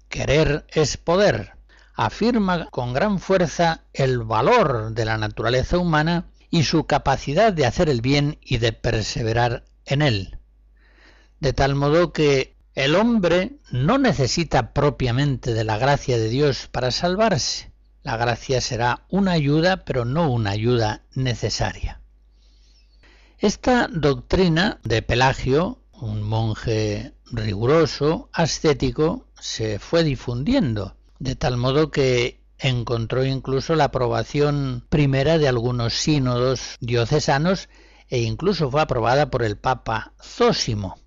Querer 0.08 0.66
es 0.68 0.96
poder. 0.96 1.52
Afirma 1.94 2.66
con 2.70 2.92
gran 2.92 3.18
fuerza 3.18 3.84
el 3.92 4.18
valor 4.18 4.92
de 4.92 5.04
la 5.04 5.18
naturaleza 5.18 5.78
humana 5.78 6.30
y 6.50 6.64
su 6.64 6.86
capacidad 6.86 7.52
de 7.52 7.66
hacer 7.66 7.88
el 7.88 8.00
bien 8.00 8.38
y 8.42 8.58
de 8.58 8.72
perseverar 8.72 9.64
en 9.84 10.02
él. 10.02 10.38
De 11.40 11.52
tal 11.52 11.74
modo 11.74 12.12
que 12.12 12.56
el 12.74 12.94
hombre 12.94 13.58
no 13.70 13.98
necesita 13.98 14.72
propiamente 14.72 15.52
de 15.52 15.64
la 15.64 15.78
gracia 15.78 16.16
de 16.16 16.28
Dios 16.28 16.68
para 16.70 16.90
salvarse. 16.90 17.72
La 18.02 18.16
gracia 18.16 18.60
será 18.60 19.04
una 19.08 19.32
ayuda, 19.32 19.84
pero 19.84 20.04
no 20.04 20.30
una 20.30 20.50
ayuda 20.50 21.02
necesaria. 21.14 22.00
Esta 23.40 23.86
doctrina 23.86 24.80
de 24.82 25.00
Pelagio, 25.00 25.78
un 25.92 26.24
monje 26.24 27.12
riguroso, 27.26 28.28
ascético, 28.32 29.26
se 29.38 29.78
fue 29.78 30.02
difundiendo, 30.02 30.96
de 31.20 31.36
tal 31.36 31.56
modo 31.56 31.92
que 31.92 32.40
encontró 32.58 33.24
incluso 33.24 33.76
la 33.76 33.84
aprobación 33.84 34.84
primera 34.88 35.38
de 35.38 35.46
algunos 35.46 35.94
sínodos 35.94 36.78
diocesanos 36.80 37.68
e 38.08 38.22
incluso 38.22 38.72
fue 38.72 38.80
aprobada 38.80 39.30
por 39.30 39.44
el 39.44 39.56
Papa 39.56 40.14
Zósimo. 40.20 40.98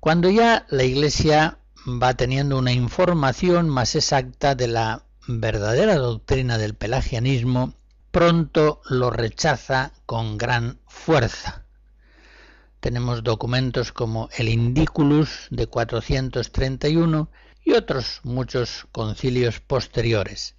Cuando 0.00 0.28
ya 0.28 0.66
la 0.70 0.82
Iglesia 0.82 1.60
va 1.86 2.14
teniendo 2.14 2.58
una 2.58 2.72
información 2.72 3.68
más 3.68 3.94
exacta 3.94 4.56
de 4.56 4.66
la 4.66 5.04
verdadera 5.28 5.94
doctrina 5.94 6.58
del 6.58 6.74
pelagianismo, 6.74 7.74
pronto 8.12 8.82
lo 8.88 9.10
rechaza 9.10 9.92
con 10.06 10.38
gran 10.38 10.78
fuerza. 10.86 11.64
Tenemos 12.78 13.24
documentos 13.24 13.90
como 13.90 14.28
el 14.36 14.48
Indiculus 14.48 15.48
de 15.50 15.66
431 15.66 17.30
y 17.64 17.72
otros 17.72 18.20
muchos 18.22 18.86
concilios 18.92 19.60
posteriores. 19.60 20.56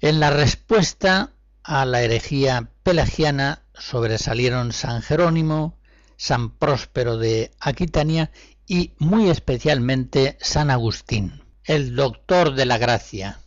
En 0.00 0.18
la 0.18 0.30
respuesta 0.30 1.30
a 1.62 1.84
la 1.84 2.02
herejía 2.02 2.70
pelagiana 2.82 3.62
sobresalieron 3.74 4.72
San 4.72 5.02
Jerónimo, 5.02 5.76
San 6.16 6.50
Próspero 6.50 7.18
de 7.18 7.50
Aquitania 7.60 8.30
y 8.66 8.92
muy 8.98 9.28
especialmente 9.28 10.38
San 10.40 10.70
Agustín, 10.70 11.42
el 11.64 11.94
doctor 11.94 12.54
de 12.54 12.64
la 12.64 12.78
gracia, 12.78 13.40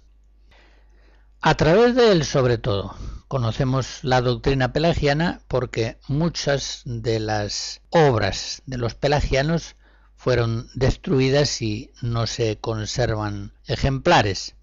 a 1.41 1.56
través 1.56 1.95
de 1.95 2.12
él, 2.12 2.25
sobre 2.25 2.58
todo, 2.58 2.95
conocemos 3.30 4.04
la 4.04 4.19
doctrina 4.19 4.73
pelagiana 4.73 5.39
porque 5.47 5.97
muchas 6.10 6.82
de 6.84 7.21
las 7.21 7.80
obras 7.91 8.62
de 8.65 8.78
los 8.78 8.93
pelagianos 8.93 9.78
fueron 10.17 10.69
destruidas 10.73 11.62
y 11.62 11.91
no 12.02 12.28
se 12.28 12.58
conservan 12.58 13.54
ejemplares. 13.67 14.56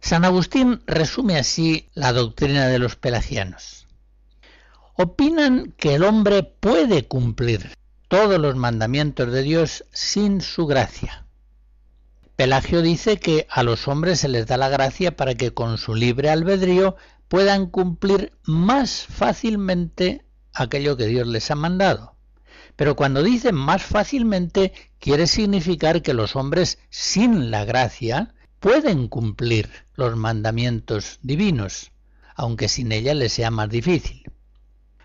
San 0.00 0.26
Agustín 0.26 0.82
resume 0.86 1.38
así 1.38 1.88
la 1.94 2.12
doctrina 2.12 2.66
de 2.66 2.78
los 2.78 2.96
pelagianos. 2.96 3.86
Opinan 4.96 5.72
que 5.78 5.94
el 5.94 6.04
hombre 6.04 6.42
puede 6.42 7.08
cumplir 7.08 7.70
todos 8.08 8.38
los 8.38 8.54
mandamientos 8.54 9.32
de 9.32 9.42
Dios 9.42 9.86
sin 9.92 10.42
su 10.42 10.66
gracia 10.66 11.23
Pelagio 12.36 12.82
dice 12.82 13.18
que 13.18 13.46
a 13.48 13.62
los 13.62 13.86
hombres 13.86 14.18
se 14.18 14.28
les 14.28 14.48
da 14.48 14.56
la 14.56 14.68
gracia 14.68 15.14
para 15.14 15.36
que 15.36 15.54
con 15.54 15.78
su 15.78 15.94
libre 15.94 16.30
albedrío 16.30 16.96
puedan 17.28 17.66
cumplir 17.66 18.32
más 18.42 19.06
fácilmente 19.08 20.24
aquello 20.52 20.96
que 20.96 21.06
Dios 21.06 21.28
les 21.28 21.52
ha 21.52 21.54
mandado. 21.54 22.16
Pero 22.74 22.96
cuando 22.96 23.22
dice 23.22 23.52
más 23.52 23.84
fácilmente 23.84 24.72
quiere 24.98 25.28
significar 25.28 26.02
que 26.02 26.12
los 26.12 26.34
hombres 26.34 26.80
sin 26.90 27.52
la 27.52 27.64
gracia 27.64 28.34
pueden 28.58 29.06
cumplir 29.06 29.70
los 29.94 30.16
mandamientos 30.16 31.20
divinos, 31.22 31.92
aunque 32.34 32.66
sin 32.66 32.90
ella 32.90 33.14
les 33.14 33.32
sea 33.32 33.52
más 33.52 33.68
difícil. 33.68 34.24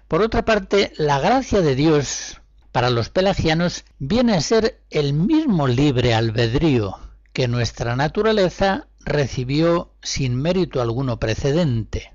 Por 0.08 0.24
otra 0.24 0.46
parte, 0.46 0.94
la 0.98 1.20
gracia 1.20 1.62
de 1.62 1.76
Dios 1.76 2.42
para 2.72 2.90
los 2.90 3.10
pelagianos 3.10 3.86
viene 4.00 4.34
a 4.34 4.42
ser 4.42 4.82
el 4.90 5.14
mismo 5.14 5.68
libre 5.68 6.16
albedrío 6.16 6.98
que 7.40 7.48
nuestra 7.48 7.96
naturaleza 7.96 8.90
recibió 9.00 9.94
sin 10.02 10.36
mérito 10.36 10.82
alguno 10.82 11.22
precedente. 11.22 12.12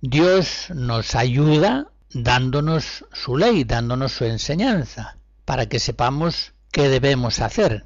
Dios 0.00 0.70
nos 0.74 1.14
ayuda 1.14 1.92
dándonos 2.12 3.04
su 3.12 3.36
ley, 3.36 3.62
dándonos 3.62 4.10
su 4.10 4.24
enseñanza, 4.24 5.18
para 5.44 5.66
que 5.66 5.78
sepamos 5.78 6.52
qué 6.72 6.88
debemos 6.88 7.38
hacer. 7.38 7.84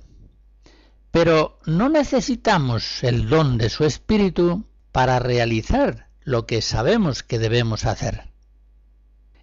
Pero 1.10 1.58
no 1.66 1.90
necesitamos 1.90 3.04
el 3.04 3.28
don 3.28 3.58
de 3.58 3.68
su 3.68 3.84
espíritu 3.84 4.64
para 4.92 5.18
realizar 5.18 6.08
lo 6.22 6.46
que 6.46 6.62
sabemos 6.62 7.22
que 7.24 7.38
debemos 7.38 7.84
hacer. 7.84 8.32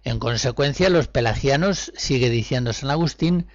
En 0.02 0.18
consecuencia, 0.18 0.90
los 0.90 1.06
pelagianos, 1.06 1.92
sigue 1.96 2.30
diciendo 2.30 2.72
San 2.72 2.90
Agustín, 2.90 3.46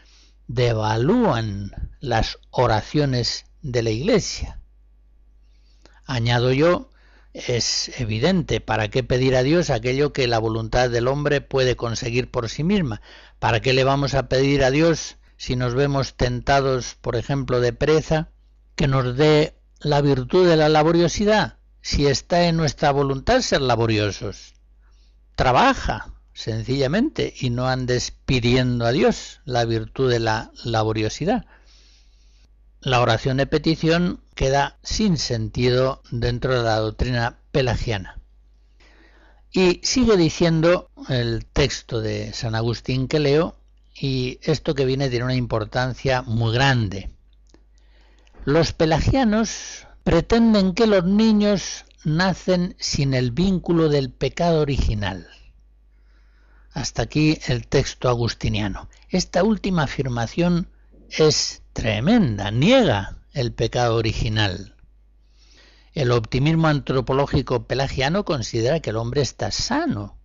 devalúan 0.49 1.91
las 1.99 2.39
oraciones 2.49 3.45
de 3.61 3.83
la 3.83 3.91
Iglesia. 3.91 4.59
Añado 6.05 6.51
yo, 6.51 6.89
es 7.33 7.91
evidente, 7.99 8.59
¿para 8.59 8.87
qué 8.87 9.03
pedir 9.03 9.35
a 9.35 9.43
Dios 9.43 9.69
aquello 9.69 10.11
que 10.11 10.27
la 10.27 10.39
voluntad 10.39 10.89
del 10.89 11.07
hombre 11.07 11.41
puede 11.41 11.75
conseguir 11.75 12.31
por 12.31 12.49
sí 12.49 12.63
misma? 12.63 12.99
¿Para 13.37 13.59
qué 13.59 13.73
le 13.73 13.83
vamos 13.83 14.15
a 14.15 14.27
pedir 14.27 14.63
a 14.63 14.71
Dios 14.71 15.17
si 15.37 15.55
nos 15.55 15.75
vemos 15.75 16.15
tentados, 16.15 16.95
por 16.95 17.15
ejemplo, 17.15 17.61
de 17.61 17.71
pereza, 17.71 18.29
que 18.75 18.87
nos 18.87 19.15
dé 19.15 19.53
la 19.79 20.01
virtud 20.01 20.49
de 20.49 20.57
la 20.57 20.67
laboriosidad, 20.67 21.57
si 21.81 22.07
está 22.07 22.45
en 22.45 22.57
nuestra 22.57 22.89
voluntad 22.89 23.41
ser 23.41 23.61
laboriosos? 23.61 24.55
Trabaja, 25.35 26.18
sencillamente, 26.39 27.33
y 27.37 27.49
no 27.49 27.67
andes 27.67 28.13
pidiendo 28.25 28.85
a 28.85 28.93
Dios 28.93 29.41
la 29.43 29.65
virtud 29.65 30.09
de 30.09 30.19
la 30.19 30.51
laboriosidad. 30.63 31.45
La 32.79 33.01
oración 33.01 33.35
de 33.35 33.45
petición 33.45 34.21
queda 34.35 34.77
sin 34.81 35.17
sentido 35.17 36.01
dentro 36.11 36.55
de 36.55 36.63
la 36.63 36.77
doctrina 36.77 37.39
pelagiana. 37.51 38.21
Y 39.51 39.81
sigue 39.83 40.15
diciendo 40.15 40.89
el 41.09 41.45
texto 41.45 41.99
de 41.99 42.31
San 42.31 42.55
Agustín 42.55 43.09
que 43.09 43.19
leo, 43.19 43.57
y 43.93 44.39
esto 44.41 44.75
que 44.75 44.85
viene 44.85 45.09
tiene 45.09 45.25
una 45.25 45.35
importancia 45.35 46.21
muy 46.21 46.53
grande. 46.53 47.09
Los 48.45 48.71
pelagianos 48.71 49.87
pretenden 50.05 50.73
que 50.73 50.87
los 50.87 51.03
niños 51.03 51.83
nacen 52.05 52.77
sin 52.79 53.13
el 53.13 53.31
vínculo 53.31 53.89
del 53.89 54.09
pecado 54.09 54.61
original. 54.61 55.27
Hasta 56.71 57.03
aquí 57.03 57.39
el 57.47 57.67
texto 57.67 58.09
agustiniano. 58.09 58.89
Esta 59.09 59.43
última 59.43 59.83
afirmación 59.83 60.69
es 61.09 61.63
tremenda, 61.73 62.51
niega 62.51 63.17
el 63.33 63.53
pecado 63.53 63.95
original. 63.95 64.75
El 65.93 66.11
optimismo 66.11 66.67
antropológico 66.67 67.65
pelagiano 67.65 68.23
considera 68.23 68.79
que 68.79 68.91
el 68.91 68.97
hombre 68.97 69.21
está 69.21 69.51
sano, 69.51 70.17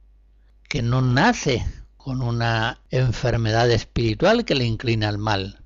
que 0.69 0.83
no 0.83 1.01
nace 1.01 1.67
con 1.97 2.21
una 2.21 2.83
enfermedad 2.91 3.71
espiritual 3.71 4.45
que 4.45 4.55
le 4.55 4.65
inclina 4.65 5.09
al 5.09 5.19
mal 5.19 5.65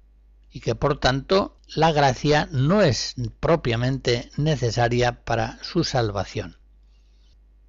y 0.50 0.60
que 0.60 0.74
por 0.74 0.98
tanto 0.98 1.58
la 1.74 1.92
gracia 1.92 2.48
no 2.52 2.82
es 2.82 3.16
propiamente 3.40 4.30
necesaria 4.36 5.24
para 5.24 5.58
su 5.62 5.82
salvación. 5.84 6.56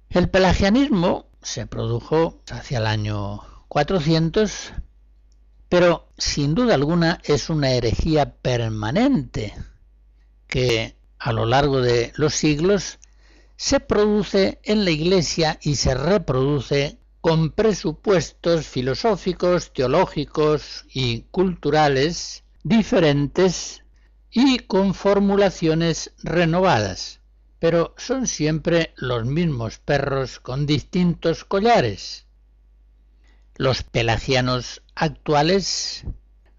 El 0.08 0.30
pelagianismo 0.30 1.29
se 1.42 1.66
produjo 1.66 2.40
hacia 2.50 2.78
el 2.78 2.86
año 2.86 3.40
400, 3.68 4.72
pero 5.68 6.08
sin 6.18 6.54
duda 6.54 6.74
alguna 6.74 7.20
es 7.24 7.50
una 7.50 7.70
herejía 7.72 8.34
permanente 8.34 9.54
que 10.46 10.96
a 11.18 11.32
lo 11.32 11.46
largo 11.46 11.80
de 11.80 12.12
los 12.16 12.34
siglos 12.34 12.98
se 13.56 13.78
produce 13.78 14.58
en 14.64 14.84
la 14.84 14.90
Iglesia 14.90 15.58
y 15.62 15.76
se 15.76 15.94
reproduce 15.94 16.98
con 17.20 17.50
presupuestos 17.50 18.66
filosóficos, 18.66 19.72
teológicos 19.72 20.86
y 20.92 21.22
culturales 21.30 22.44
diferentes 22.62 23.82
y 24.30 24.60
con 24.60 24.94
formulaciones 24.94 26.12
renovadas, 26.22 27.19
pero 27.60 27.94
son 27.98 28.26
siempre 28.26 28.92
los 28.96 29.26
mismos 29.26 29.78
perros 29.78 30.40
con 30.40 30.66
distintos 30.66 31.44
collares. 31.44 32.26
Los 33.54 33.82
pelagianos 33.82 34.82
actuales 34.94 36.04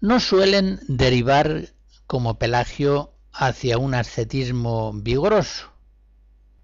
no 0.00 0.20
suelen 0.20 0.80
derivar 0.86 1.74
como 2.06 2.38
Pelagio 2.38 3.12
hacia 3.32 3.78
un 3.78 3.94
ascetismo 3.94 4.92
vigoroso, 4.92 5.72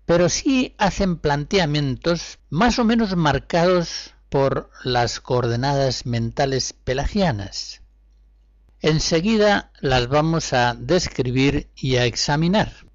pero 0.07 0.29
sí 0.29 0.74
hacen 0.79 1.18
planteamientos 1.18 2.38
más 2.48 2.79
o 2.79 2.85
menos 2.85 3.16
marcados 3.16 4.14
por 4.29 4.70
las 4.85 5.18
coordenadas 5.20 6.07
mentales 6.07 6.72
pelagianas. 6.72 7.83
Enseguida 8.81 9.72
las 9.81 10.07
vamos 10.07 10.53
a 10.53 10.74
describir 10.74 11.70
y 11.74 11.96
a 11.96 12.05
examinar. 12.05 12.88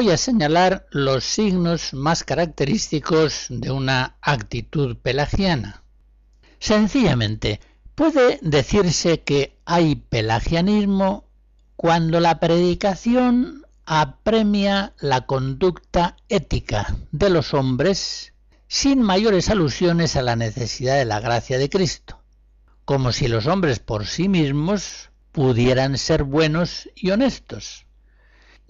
Voy 0.00 0.08
a 0.12 0.16
señalar 0.16 0.86
los 0.92 1.24
signos 1.24 1.92
más 1.92 2.24
característicos 2.24 3.48
de 3.50 3.70
una 3.70 4.16
actitud 4.22 4.96
pelagiana. 4.96 5.82
Sencillamente, 6.58 7.60
puede 7.94 8.38
decirse 8.40 9.20
que 9.20 9.58
hay 9.66 9.96
pelagianismo 9.96 11.28
cuando 11.76 12.18
la 12.18 12.40
predicación 12.40 13.66
apremia 13.84 14.94
la 15.00 15.26
conducta 15.26 16.16
ética 16.30 16.96
de 17.12 17.28
los 17.28 17.52
hombres 17.52 18.32
sin 18.68 19.02
mayores 19.02 19.50
alusiones 19.50 20.16
a 20.16 20.22
la 20.22 20.34
necesidad 20.34 20.96
de 20.96 21.04
la 21.04 21.20
gracia 21.20 21.58
de 21.58 21.68
Cristo, 21.68 22.22
como 22.86 23.12
si 23.12 23.28
los 23.28 23.46
hombres 23.46 23.80
por 23.80 24.06
sí 24.06 24.30
mismos 24.30 25.10
pudieran 25.30 25.98
ser 25.98 26.24
buenos 26.24 26.88
y 26.94 27.10
honestos 27.10 27.84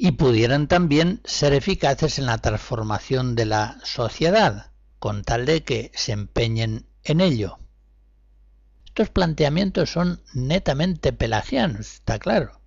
y 0.02 0.12
pudieran 0.12 0.66
también 0.66 1.20
ser 1.24 1.52
eficaces 1.52 2.18
en 2.18 2.24
la 2.24 2.38
transformación 2.38 3.34
de 3.34 3.44
la 3.44 3.76
sociedad, 3.84 4.70
con 4.98 5.24
tal 5.24 5.44
de 5.44 5.62
que 5.62 5.92
se 5.94 6.12
empeñen 6.12 6.86
en 7.04 7.20
ello. 7.20 7.58
Estos 8.86 9.10
planteamientos 9.10 9.90
son 9.90 10.22
netamente 10.32 11.12
pelagianos, 11.12 11.80
está 11.80 12.18
claro. 12.18 12.62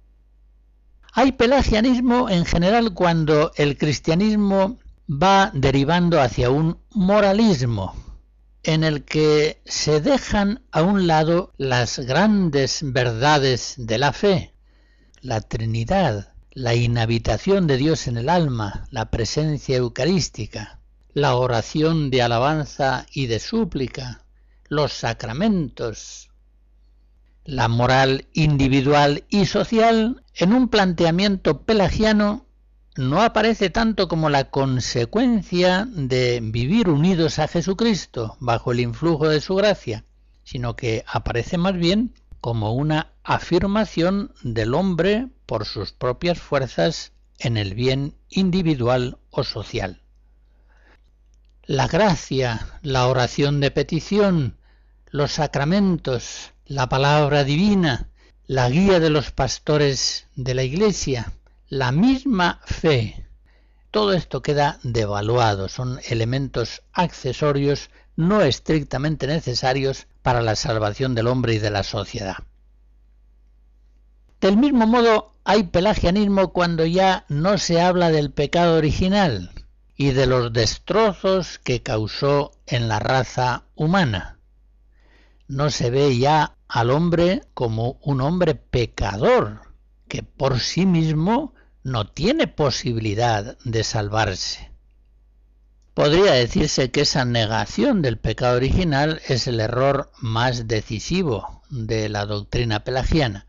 Hay 1.12 1.32
pelagianismo 1.32 2.30
en 2.30 2.46
general 2.46 2.94
cuando 2.94 3.52
el 3.56 3.80
cristianismo 3.80 4.78
va 5.10 5.50
derivando 5.56 6.22
hacia 6.22 6.52
un 6.52 6.78
moralismo 6.92 7.96
en 8.62 8.84
el 8.84 9.06
que 9.06 9.60
se 9.66 10.02
dejan 10.02 10.62
a 10.72 10.84
un 10.84 11.08
lado 11.08 11.52
las 11.58 11.98
grandes 11.98 12.82
verdades 12.84 13.74
de 13.80 13.98
la 13.98 14.14
fe, 14.14 14.54
la 15.22 15.42
Trinidad, 15.42 16.33
la 16.56 16.76
inhabitación 16.76 17.66
de 17.66 17.78
Dios 17.78 18.08
en 18.08 18.18
el 18.18 18.30
alma, 18.30 18.88
la 18.92 19.10
presencia 19.10 19.78
eucarística, 19.78 20.80
la 21.14 21.36
oración 21.36 22.12
de 22.12 22.22
alabanza 22.22 23.08
y 23.12 23.26
de 23.26 23.40
súplica, 23.40 24.24
los 24.70 24.94
sacramentos, 24.94 26.30
la 27.44 27.68
moral 27.68 28.28
individual 28.34 29.24
y 29.30 29.48
social, 29.48 30.24
en 30.36 30.54
un 30.54 30.70
planteamiento 30.70 31.64
pelagiano, 31.64 32.46
no 32.96 33.24
aparece 33.24 33.72
tanto 33.72 34.08
como 34.08 34.30
la 34.30 34.52
consecuencia 34.52 35.88
de 35.90 36.40
vivir 36.44 36.88
unidos 36.88 37.40
a 37.40 37.48
Jesucristo 37.48 38.38
bajo 38.40 38.72
el 38.72 38.80
influjo 38.80 39.28
de 39.28 39.42
su 39.42 39.56
gracia, 39.56 40.06
sino 40.44 40.76
que 40.76 41.04
aparece 41.08 41.58
más 41.58 41.76
bien 41.76 42.14
como 42.42 42.74
una 42.74 43.14
afirmación 43.24 44.34
del 44.44 44.76
hombre 44.76 45.30
por 45.54 45.68
sus 45.68 45.92
propias 45.92 46.40
fuerzas 46.40 47.12
en 47.38 47.58
el 47.58 47.76
bien 47.76 48.16
individual 48.28 49.20
o 49.30 49.44
social. 49.44 50.02
La 51.64 51.88
gracia, 51.88 52.80
la 52.82 53.06
oración 53.06 53.60
de 53.60 53.70
petición, 53.70 54.58
los 55.12 55.34
sacramentos, 55.34 56.54
la 56.66 56.90
palabra 56.90 57.44
divina, 57.44 58.10
la 58.48 58.68
guía 58.68 59.00
de 59.00 59.12
los 59.12 59.30
pastores 59.30 60.26
de 60.36 60.56
la 60.56 60.64
Iglesia, 60.64 61.32
la 61.70 61.92
misma 61.92 62.60
fe, 62.66 63.24
todo 63.92 64.14
esto 64.14 64.42
queda 64.42 64.80
devaluado, 64.82 65.70
son 65.70 66.00
elementos 66.10 66.82
accesorios 66.94 67.92
no 68.16 68.42
estrictamente 68.42 69.28
necesarios 69.28 70.08
para 70.24 70.42
la 70.42 70.56
salvación 70.56 71.14
del 71.14 71.28
hombre 71.28 71.54
y 71.54 71.60
de 71.60 71.70
la 71.70 71.84
sociedad. 71.84 72.38
Del 74.44 74.58
mismo 74.58 74.86
modo, 74.86 75.32
hay 75.46 75.64
pelagianismo 75.64 76.52
cuando 76.52 76.86
ya 76.86 77.24
no 77.30 77.58
se 77.58 77.80
habla 77.80 78.12
del 78.12 78.30
pecado 78.30 78.76
original 78.76 79.52
y 79.96 80.12
de 80.12 80.28
los 80.28 80.52
destrozos 80.52 81.60
que 81.60 81.82
causó 81.82 82.52
en 82.68 82.90
la 82.90 83.00
raza 83.00 83.64
humana. 83.74 84.40
No 85.48 85.70
se 85.70 85.90
ve 85.90 86.18
ya 86.18 86.58
al 86.68 86.90
hombre 86.90 87.44
como 87.54 88.00
un 88.02 88.20
hombre 88.20 88.54
pecador, 88.54 89.62
que 90.10 90.24
por 90.24 90.60
sí 90.60 90.86
mismo 90.86 91.54
no 91.82 92.10
tiene 92.10 92.48
posibilidad 92.48 93.58
de 93.64 93.86
salvarse. 93.86 94.74
Podría 95.94 96.34
decirse 96.34 96.92
que 96.92 97.04
esa 97.04 97.24
negación 97.24 98.02
del 98.02 98.18
pecado 98.18 98.58
original 98.58 99.22
es 99.26 99.48
el 99.48 99.62
error 99.62 100.12
más 100.20 100.68
decisivo 100.68 101.62
de 101.70 102.10
la 102.10 102.26
doctrina 102.26 102.84
pelagiana. 102.84 103.48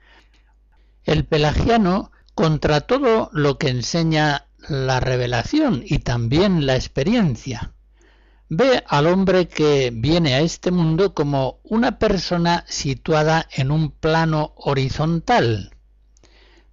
El 1.05 1.25
pelagiano, 1.25 2.11
contra 2.35 2.81
todo 2.81 3.31
lo 3.33 3.59
que 3.59 3.69
enseña 3.69 4.47
la 4.69 5.01
revelación 5.01 5.83
y 5.85 5.99
también 5.99 6.67
la 6.67 6.77
experiencia, 6.77 7.75
ve 8.49 8.83
al 8.87 9.07
hombre 9.07 9.49
que 9.49 9.91
viene 9.93 10.35
a 10.35 10.41
este 10.41 10.71
mundo 10.71 11.15
como 11.15 11.61
una 11.63 11.99
persona 11.99 12.65
situada 12.69 13.49
en 13.53 13.71
un 13.71 13.91
plano 13.91 14.55
horizontal. 14.57 15.77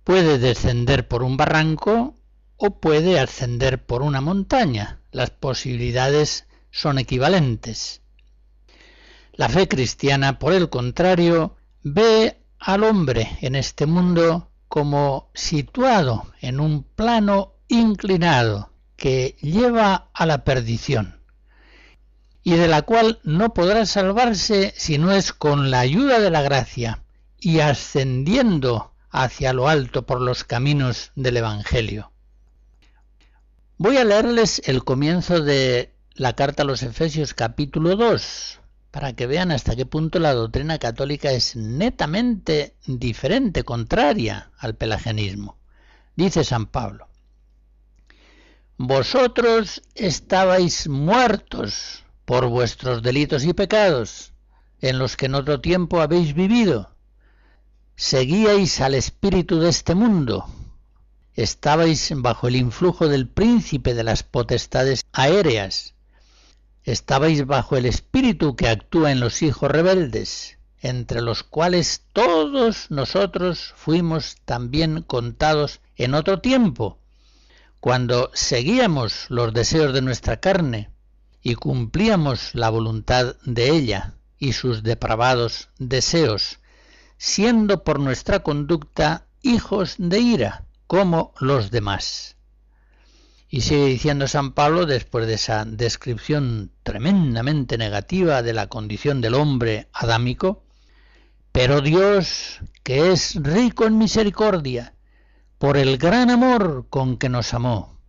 Puede 0.04 0.40
descender 0.40 1.08
por 1.08 1.24
un 1.24 1.38
barranco 1.38 2.16
o 2.58 2.80
puede 2.80 3.20
ascender 3.20 3.86
por 3.86 4.02
una 4.02 4.22
montaña. 4.22 5.02
Las 5.12 5.30
posibilidades 5.30 6.48
son 6.72 7.00
equivalentes. 7.00 8.02
La 9.34 9.50
fe 9.50 9.68
cristiana, 9.68 10.40
por 10.40 10.54
el 10.54 10.70
contrario, 10.70 11.56
ve 11.84 12.41
al 12.62 12.84
hombre 12.84 13.38
en 13.42 13.56
este 13.56 13.88
mundo 13.88 14.52
como 14.68 15.32
situado 15.34 16.32
en 16.42 16.60
un 16.60 16.84
plano 16.84 17.56
inclinado 17.68 18.72
que 18.96 19.36
lleva 19.42 20.10
a 20.14 20.26
la 20.28 20.44
perdición 20.44 21.20
y 22.44 22.52
de 22.54 22.68
la 22.68 22.84
cual 22.84 23.20
no 23.24 23.54
podrá 23.54 23.86
salvarse 23.88 24.74
si 24.78 25.00
no 25.00 25.12
es 25.12 25.34
con 25.34 25.72
la 25.72 25.80
ayuda 25.80 26.20
de 26.20 26.30
la 26.30 26.44
gracia 26.44 27.04
y 27.40 27.60
ascendiendo 27.60 28.94
hacia 29.10 29.54
lo 29.54 29.68
alto 29.68 30.06
por 30.06 30.22
los 30.22 30.44
caminos 30.44 31.12
del 31.16 31.38
Evangelio. 31.38 32.12
Voy 33.78 33.98
a 33.98 34.06
leerles 34.06 34.62
el 34.66 34.84
comienzo 34.84 35.42
de 35.42 35.96
la 36.14 36.34
carta 36.34 36.62
a 36.62 36.66
los 36.68 36.84
Efesios 36.84 37.34
capítulo 37.34 37.96
2, 37.96 38.61
para 38.92 39.14
que 39.14 39.26
vean 39.26 39.52
hasta 39.52 39.76
qué 39.76 39.86
punto 39.86 40.20
la 40.20 40.34
doctrina 40.34 40.78
católica 40.78 41.32
es 41.32 41.56
netamente 41.56 42.76
diferente, 42.86 43.64
contraria 43.64 44.52
al 44.58 44.76
pelagianismo. 44.76 45.58
Dice 46.16 46.44
San 46.44 46.68
Pablo, 46.68 47.08
Vosotros 48.78 49.82
estabais 49.96 50.88
muertos 50.90 52.04
por 52.26 52.48
vuestros 52.48 53.02
delitos 53.02 53.46
y 53.46 53.54
pecados, 53.54 54.34
en 54.82 54.98
los 54.98 55.16
que 55.16 55.28
en 55.28 55.36
otro 55.36 55.62
tiempo 55.62 56.02
habéis 56.02 56.34
vivido. 56.34 56.96
Seguíais 57.96 58.82
al 58.82 58.96
espíritu 58.96 59.60
de 59.60 59.70
este 59.70 59.94
mundo, 59.94 60.48
estabais 61.36 62.12
bajo 62.16 62.48
el 62.48 62.56
influjo 62.56 63.08
del 63.08 63.28
príncipe 63.28 63.94
de 63.94 64.04
las 64.04 64.24
potestades 64.24 65.06
aéreas, 65.14 65.94
estabais 66.84 67.46
bajo 67.46 67.78
el 67.78 67.86
espíritu 67.86 68.56
que 68.56 68.68
actúa 68.68 69.12
en 69.12 69.20
los 69.20 69.42
hijos 69.42 69.70
rebeldes, 69.70 70.58
entre 70.80 71.22
los 71.22 71.44
cuales 71.44 72.04
todos 72.14 72.90
nosotros 72.90 73.74
fuimos 73.76 74.38
también 74.46 75.04
contados 75.04 75.80
en 75.96 76.16
otro 76.16 76.40
tiempo, 76.40 76.98
cuando 77.80 78.32
seguíamos 78.34 79.26
los 79.30 79.54
deseos 79.54 79.94
de 79.94 80.02
nuestra 80.02 80.40
carne 80.40 80.90
y 81.42 81.56
cumplíamos 81.56 82.54
la 82.54 82.70
voluntad 82.70 83.36
de 83.44 83.70
ella 83.70 84.16
y 84.38 84.54
sus 84.54 84.84
depravados 84.84 85.70
deseos, 85.78 86.60
siendo 87.18 87.84
por 87.84 88.00
nuestra 88.00 88.42
conducta 88.42 89.28
hijos 89.42 89.96
de 89.98 90.20
ira, 90.20 90.66
como 90.88 91.34
los 91.40 91.72
demás. 91.72 92.38
Y 93.54 93.62
sigue 93.62 93.88
diciendo 93.88 94.30
San 94.30 94.54
Pablo, 94.54 94.86
después 94.86 95.28
de 95.28 95.34
esa 95.34 95.66
descripción 95.66 96.72
tremendamente 96.84 97.78
negativa 97.78 98.42
de 98.42 98.54
la 98.54 98.68
condición 98.68 99.20
del 99.20 99.34
hombre 99.34 99.90
adámico, 99.92 100.64
pero 101.52 101.82
Dios, 101.82 102.62
que 102.82 103.12
es 103.12 103.36
rico 103.44 103.86
en 103.86 103.98
misericordia, 103.98 104.94
por 105.58 105.76
el 105.76 105.98
gran 105.98 106.30
amor 106.30 106.88
con 106.90 107.18
que 107.18 107.28
nos 107.28 107.54
amó, 107.54 108.00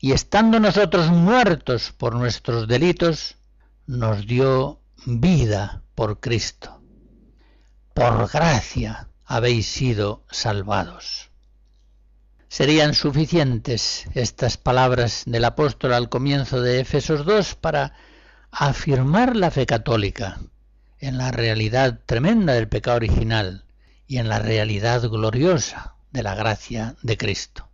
y 0.00 0.10
estando 0.10 0.58
nosotros 0.58 1.12
muertos 1.12 1.92
por 1.96 2.16
nuestros 2.16 2.66
delitos, 2.66 3.36
nos 3.86 4.26
dio 4.26 4.80
vida 5.06 5.84
por 5.94 6.18
Cristo. 6.18 6.82
Por 7.94 8.28
gracia 8.28 9.08
habéis 9.26 9.68
sido 9.68 10.24
salvados. 10.28 11.31
Serían 12.52 12.92
suficientes 12.92 14.04
estas 14.12 14.58
palabras 14.58 15.22
del 15.24 15.46
apóstol 15.46 15.94
al 15.94 16.10
comienzo 16.10 16.60
de 16.60 16.80
Efesos 16.80 17.24
2 17.24 17.54
para 17.54 17.94
afirmar 18.50 19.36
la 19.36 19.50
fe 19.50 19.64
católica 19.64 20.38
en 20.98 21.16
la 21.16 21.30
realidad 21.30 22.00
tremenda 22.04 22.52
del 22.52 22.68
pecado 22.68 22.98
original 22.98 23.64
y 24.06 24.18
en 24.18 24.28
la 24.28 24.38
realidad 24.38 25.00
gloriosa 25.08 25.94
de 26.10 26.22
la 26.22 26.34
gracia 26.34 26.94
de 27.00 27.16
Cristo. 27.16 27.70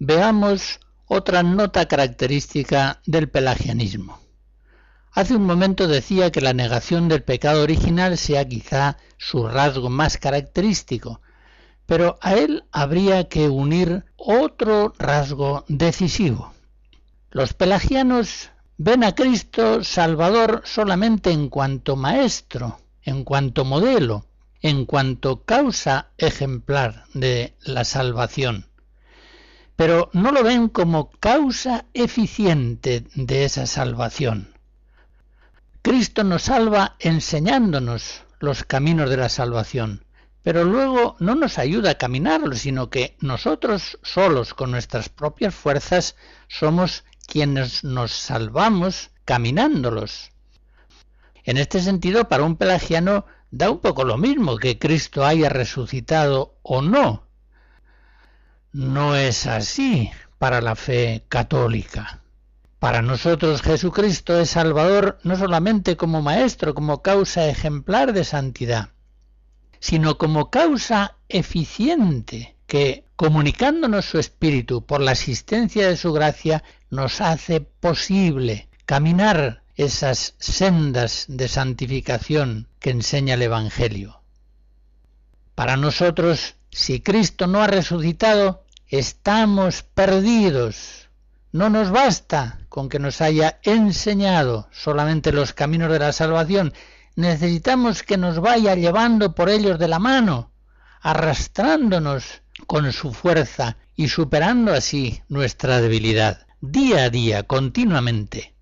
Veamos 0.00 0.80
otra 1.06 1.44
nota 1.44 1.86
característica 1.86 3.00
del 3.06 3.28
pelagianismo. 3.28 4.18
Hace 5.12 5.36
un 5.36 5.46
momento 5.46 5.86
decía 5.86 6.32
que 6.32 6.40
la 6.40 6.54
negación 6.54 7.06
del 7.06 7.22
pecado 7.22 7.62
original 7.62 8.18
sea 8.18 8.48
quizá 8.48 8.96
su 9.16 9.46
rasgo 9.46 9.90
más 9.90 10.18
característico, 10.18 11.20
pero 11.86 12.18
a 12.20 12.34
él 12.34 12.64
habría 12.72 13.28
que 13.28 13.48
unir 13.48 14.04
otro 14.16 14.94
rasgo 14.98 15.64
decisivo. 15.68 16.52
Los 17.30 17.52
pelagianos 17.52 18.50
ven 18.76 19.04
a 19.04 19.14
Cristo 19.14 19.84
Salvador 19.84 20.62
solamente 20.64 21.30
en 21.30 21.48
cuanto 21.48 21.96
maestro, 21.96 22.78
en 23.02 23.24
cuanto 23.24 23.64
modelo, 23.64 24.26
en 24.62 24.86
cuanto 24.86 25.44
causa 25.44 26.08
ejemplar 26.16 27.04
de 27.12 27.54
la 27.64 27.84
salvación, 27.84 28.66
pero 29.76 30.10
no 30.12 30.32
lo 30.32 30.42
ven 30.42 30.68
como 30.68 31.10
causa 31.10 31.84
eficiente 31.92 33.04
de 33.14 33.44
esa 33.44 33.66
salvación. 33.66 34.54
Cristo 35.82 36.24
nos 36.24 36.44
salva 36.44 36.96
enseñándonos 36.98 38.22
los 38.40 38.64
caminos 38.64 39.10
de 39.10 39.18
la 39.18 39.28
salvación, 39.28 40.03
pero 40.44 40.62
luego 40.62 41.16
no 41.20 41.34
nos 41.34 41.58
ayuda 41.58 41.92
a 41.92 41.98
caminarlo, 41.98 42.54
sino 42.54 42.90
que 42.90 43.16
nosotros 43.18 43.98
solos, 44.02 44.52
con 44.52 44.70
nuestras 44.70 45.08
propias 45.08 45.54
fuerzas, 45.54 46.16
somos 46.48 47.04
quienes 47.26 47.82
nos 47.82 48.12
salvamos 48.12 49.10
caminándolos. 49.24 50.32
En 51.44 51.56
este 51.56 51.80
sentido, 51.80 52.28
para 52.28 52.44
un 52.44 52.56
pelagiano 52.56 53.24
da 53.50 53.70
un 53.70 53.78
poco 53.78 54.04
lo 54.04 54.18
mismo 54.18 54.58
que 54.58 54.78
Cristo 54.78 55.24
haya 55.24 55.48
resucitado 55.48 56.58
o 56.62 56.82
no. 56.82 57.26
No 58.70 59.16
es 59.16 59.46
así 59.46 60.10
para 60.38 60.60
la 60.60 60.76
fe 60.76 61.24
católica. 61.30 62.20
Para 62.78 63.00
nosotros 63.00 63.62
Jesucristo 63.62 64.38
es 64.38 64.50
Salvador 64.50 65.18
no 65.22 65.36
solamente 65.36 65.96
como 65.96 66.20
Maestro, 66.20 66.74
como 66.74 67.00
causa 67.00 67.46
ejemplar 67.46 68.12
de 68.12 68.24
santidad, 68.24 68.90
sino 69.84 70.16
como 70.16 70.48
causa 70.48 71.18
eficiente 71.28 72.56
que, 72.66 73.04
comunicándonos 73.16 74.06
su 74.06 74.18
espíritu 74.18 74.86
por 74.86 75.02
la 75.02 75.10
asistencia 75.10 75.86
de 75.86 75.98
su 75.98 76.14
gracia, 76.14 76.64
nos 76.88 77.20
hace 77.20 77.60
posible 77.60 78.70
caminar 78.86 79.62
esas 79.76 80.36
sendas 80.38 81.26
de 81.28 81.48
santificación 81.48 82.66
que 82.78 82.92
enseña 82.92 83.34
el 83.34 83.42
Evangelio. 83.42 84.22
Para 85.54 85.76
nosotros, 85.76 86.54
si 86.70 87.00
Cristo 87.00 87.46
no 87.46 87.62
ha 87.62 87.66
resucitado, 87.66 88.64
estamos 88.88 89.82
perdidos. 89.82 91.10
No 91.52 91.68
nos 91.68 91.90
basta 91.90 92.58
con 92.70 92.88
que 92.88 92.98
nos 92.98 93.20
haya 93.20 93.58
enseñado 93.62 94.66
solamente 94.72 95.30
los 95.30 95.52
caminos 95.52 95.92
de 95.92 95.98
la 95.98 96.12
salvación, 96.14 96.72
necesitamos 97.16 98.02
que 98.02 98.16
nos 98.16 98.40
vaya 98.40 98.74
llevando 98.74 99.34
por 99.34 99.48
ellos 99.48 99.78
de 99.78 99.88
la 99.88 99.98
mano, 99.98 100.52
arrastrándonos 101.00 102.42
con 102.66 102.92
su 102.92 103.12
fuerza 103.12 103.76
y 103.96 104.08
superando 104.08 104.72
así 104.72 105.22
nuestra 105.28 105.80
debilidad, 105.80 106.46
día 106.60 107.04
a 107.04 107.10
día, 107.10 107.42
continuamente. 107.44 108.54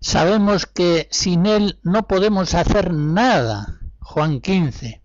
Sabemos 0.00 0.66
que 0.66 1.08
sin 1.10 1.46
Él 1.46 1.78
no 1.82 2.06
podemos 2.06 2.54
hacer 2.54 2.92
nada, 2.92 3.80
Juan 4.00 4.40
15, 4.40 5.02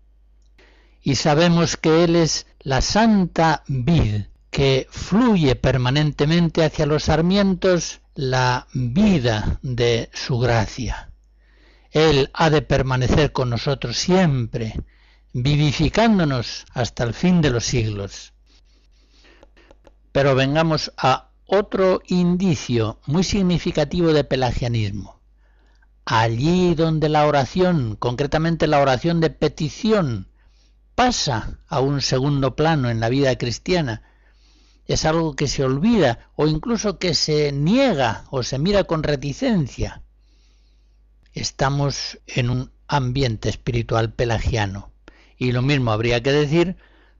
y 1.02 1.14
sabemos 1.16 1.76
que 1.76 2.04
Él 2.04 2.16
es 2.16 2.46
la 2.60 2.80
santa 2.80 3.64
vid 3.66 4.26
que 4.50 4.86
fluye 4.90 5.56
permanentemente 5.56 6.64
hacia 6.64 6.86
los 6.86 7.04
sarmientos 7.04 8.00
la 8.14 8.68
vida 8.72 9.58
de 9.62 10.10
su 10.12 10.38
gracia. 10.38 11.10
Él 11.94 12.28
ha 12.34 12.50
de 12.50 12.60
permanecer 12.60 13.30
con 13.30 13.50
nosotros 13.50 13.96
siempre, 13.96 14.74
vivificándonos 15.32 16.66
hasta 16.72 17.04
el 17.04 17.14
fin 17.14 17.40
de 17.40 17.50
los 17.50 17.64
siglos. 17.64 18.32
Pero 20.10 20.34
vengamos 20.34 20.92
a 20.96 21.30
otro 21.46 22.02
indicio 22.08 22.98
muy 23.06 23.22
significativo 23.22 24.12
de 24.12 24.24
pelagianismo. 24.24 25.20
Allí 26.04 26.74
donde 26.74 27.08
la 27.08 27.26
oración, 27.26 27.94
concretamente 27.94 28.66
la 28.66 28.80
oración 28.80 29.20
de 29.20 29.30
petición, 29.30 30.26
pasa 30.96 31.60
a 31.68 31.78
un 31.78 32.02
segundo 32.02 32.56
plano 32.56 32.90
en 32.90 32.98
la 32.98 33.08
vida 33.08 33.38
cristiana, 33.38 34.02
es 34.86 35.04
algo 35.04 35.36
que 35.36 35.46
se 35.46 35.62
olvida 35.62 36.30
o 36.34 36.48
incluso 36.48 36.98
que 36.98 37.14
se 37.14 37.52
niega 37.52 38.24
o 38.30 38.42
se 38.42 38.58
mira 38.58 38.82
con 38.82 39.04
reticencia. 39.04 40.03
Estamos 41.34 42.20
en 42.26 42.48
un 42.48 42.72
ambiente 42.88 43.48
espiritual 43.48 44.12
pelagiano. 44.12 44.92
Y 45.36 45.52
lo 45.52 45.62
mismo 45.62 45.90
habría 45.90 46.22
que 46.22 46.32
decir 46.32 46.76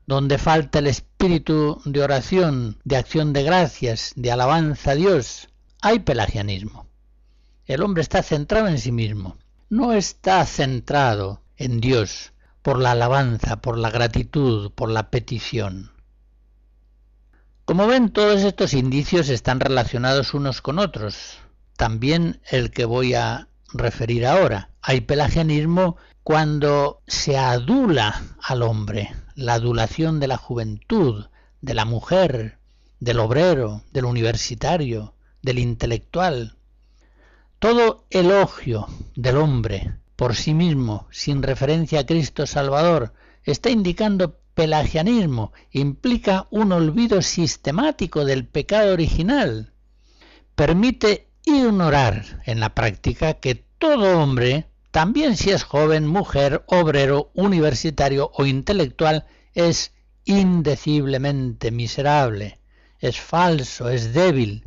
donde 0.07 0.38
falta 0.38 0.79
el 0.79 0.87
espíritu 0.87 1.81
de 1.85 2.03
oración, 2.03 2.79
de 2.85 2.96
acción 2.96 3.33
de 3.33 3.42
gracias, 3.42 4.12
de 4.16 4.31
alabanza 4.31 4.92
a 4.92 4.94
Dios, 4.94 5.48
hay 5.81 5.98
pelagianismo. 5.98 6.87
El 7.66 7.83
hombre 7.83 8.03
está 8.03 8.22
centrado 8.22 8.68
en 8.68 8.79
sí 8.79 8.92
mismo, 8.92 9.37
no 9.68 9.92
está 9.92 10.44
centrado 10.46 11.42
en 11.57 11.81
Dios 11.81 12.33
por 12.62 12.79
la 12.79 12.92
alabanza, 12.92 13.57
por 13.57 13.79
la 13.79 13.90
gratitud, 13.90 14.70
por 14.72 14.90
la 14.90 15.11
petición. 15.11 15.90
Como 17.64 17.87
ven, 17.87 18.11
todos 18.11 18.42
estos 18.42 18.74
indicios 18.74 19.29
están 19.31 19.59
relacionados 19.59 20.35
unos 20.35 20.61
con 20.61 20.79
otros. 20.79 21.38
También 21.77 22.40
el 22.50 22.70
que 22.70 22.85
voy 22.85 23.14
a 23.14 23.48
referir 23.74 24.26
ahora. 24.26 24.70
Hay 24.80 25.02
pelagianismo 25.02 25.96
cuando 26.22 27.02
se 27.06 27.37
adula 27.37 28.22
al 28.42 28.62
hombre, 28.62 29.14
la 29.34 29.54
adulación 29.54 30.20
de 30.20 30.28
la 30.28 30.38
juventud, 30.38 31.26
de 31.60 31.74
la 31.74 31.84
mujer, 31.84 32.58
del 33.00 33.18
obrero, 33.18 33.82
del 33.92 34.06
universitario, 34.06 35.14
del 35.42 35.58
intelectual. 35.58 36.56
Todo 37.58 38.06
elogio 38.10 38.87
del 39.14 39.37
hombre 39.37 39.98
por 40.16 40.37
sí 40.37 40.54
mismo, 40.54 41.06
sin 41.10 41.42
referencia 41.42 42.00
a 42.00 42.06
Cristo 42.06 42.46
Salvador, 42.46 43.12
está 43.42 43.70
indicando 43.70 44.38
pelagianismo, 44.54 45.52
implica 45.72 46.46
un 46.50 46.72
olvido 46.72 47.20
sistemático 47.20 48.24
del 48.24 48.46
pecado 48.46 48.92
original. 48.92 49.72
Permite 50.54 51.28
ignorar 51.44 52.42
en 52.46 52.60
la 52.60 52.74
práctica 52.74 53.34
que 53.34 53.63
todo 53.85 54.18
hombre 54.18 54.66
también 54.92 55.37
si 55.37 55.51
es 55.51 55.62
joven, 55.62 56.07
mujer, 56.07 56.64
obrero, 56.68 57.31
universitario 57.35 58.31
o 58.33 58.47
intelectual, 58.47 59.27
es 59.53 59.92
indeciblemente 60.25 61.70
miserable, 61.70 62.61
es 62.99 63.20
falso, 63.20 63.90
es 63.90 64.14
débil. 64.14 64.66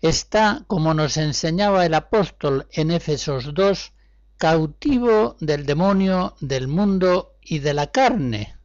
Está, 0.00 0.62
como 0.68 0.94
nos 0.94 1.16
enseñaba 1.16 1.84
el 1.84 1.94
apóstol 1.94 2.68
en 2.70 2.92
Éfesos 2.92 3.52
2, 3.52 3.92
cautivo 4.38 5.34
del 5.40 5.66
demonio, 5.66 6.36
del 6.38 6.68
mundo 6.68 7.34
y 7.42 7.58
de 7.58 7.74
la 7.74 7.88
carne. 7.88 8.56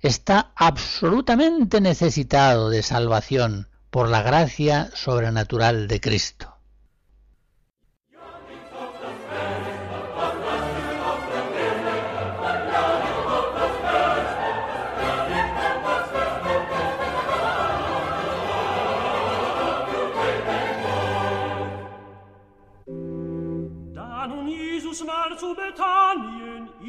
Está 0.00 0.52
absolutamente 0.56 1.82
necesitado 1.82 2.70
de 2.70 2.82
salvación 2.82 3.68
por 3.90 4.08
la 4.08 4.22
gracia 4.22 4.90
sobrenatural 4.94 5.88
de 5.88 6.00
Cristo. 6.00 6.57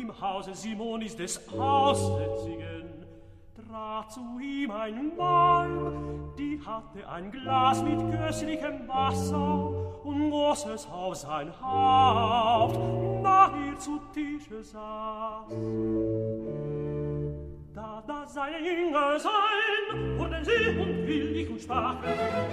Im 0.10 0.22
Hause 0.22 0.56
Simonis 0.56 1.16
des 1.16 1.40
Aussätzigen. 1.50 3.06
Trat 3.56 4.12
zu 4.12 4.40
ihm 4.42 4.72
ein 4.72 5.12
Weib, 5.18 6.36
die 6.38 6.60
hatte 6.66 7.08
ein 7.08 7.32
Glas 7.32 7.84
mit 7.84 8.00
köstlichem 8.12 8.88
Wasser 8.88 9.70
und 10.04 10.32
goss 10.32 10.66
es 10.66 10.88
auf 10.88 11.16
sein 11.16 11.52
Haupt, 11.62 12.80
da 13.24 13.54
ihr 13.68 13.78
zu 13.78 14.00
Tische 14.14 14.64
saß. 14.64 15.52
Da, 17.76 18.04
da 18.08 18.26
seine 18.26 18.58
Jünger 18.58 19.20
sein, 19.20 20.18
wurden 20.18 20.44
sie 20.44 20.70
und 20.70 21.06
willig 21.06 21.50
und 21.52 21.62
sprachen, 21.62 22.10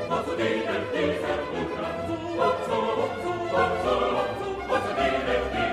was 0.08 0.24
zu 0.26 0.36
dienen 0.36 0.82
dieser 0.92 1.38
Mutter, 1.52 1.88
zu 2.06 2.12
und 2.12 2.58
zu 2.66 2.76
und 3.02 3.16
zu 3.22 3.30
und 3.56 3.74
zu 3.82 3.94
und 4.18 4.32
zu, 4.38 4.70
was 4.70 4.82
zu 4.88 5.65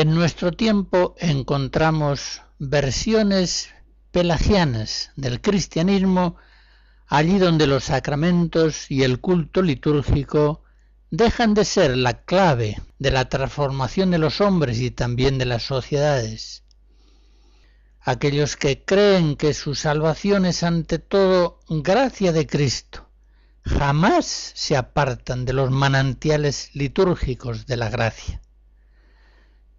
En 0.00 0.14
nuestro 0.14 0.50
tiempo 0.50 1.14
encontramos 1.18 2.40
versiones 2.58 3.68
pelagianas 4.10 5.10
del 5.14 5.42
cristianismo 5.42 6.36
allí 7.06 7.38
donde 7.38 7.66
los 7.66 7.84
sacramentos 7.84 8.90
y 8.90 9.02
el 9.02 9.20
culto 9.20 9.60
litúrgico 9.60 10.64
dejan 11.10 11.52
de 11.52 11.66
ser 11.66 11.98
la 11.98 12.22
clave 12.22 12.80
de 12.98 13.10
la 13.10 13.28
transformación 13.28 14.10
de 14.10 14.16
los 14.16 14.40
hombres 14.40 14.80
y 14.80 14.90
también 14.90 15.36
de 15.36 15.44
las 15.44 15.64
sociedades. 15.64 16.64
Aquellos 18.00 18.56
que 18.56 18.82
creen 18.82 19.36
que 19.36 19.52
su 19.52 19.74
salvación 19.74 20.46
es 20.46 20.62
ante 20.62 20.98
todo 20.98 21.60
gracia 21.68 22.32
de 22.32 22.46
Cristo, 22.46 23.10
jamás 23.64 24.24
se 24.54 24.78
apartan 24.78 25.44
de 25.44 25.52
los 25.52 25.70
manantiales 25.70 26.70
litúrgicos 26.72 27.66
de 27.66 27.76
la 27.76 27.90
gracia. 27.90 28.40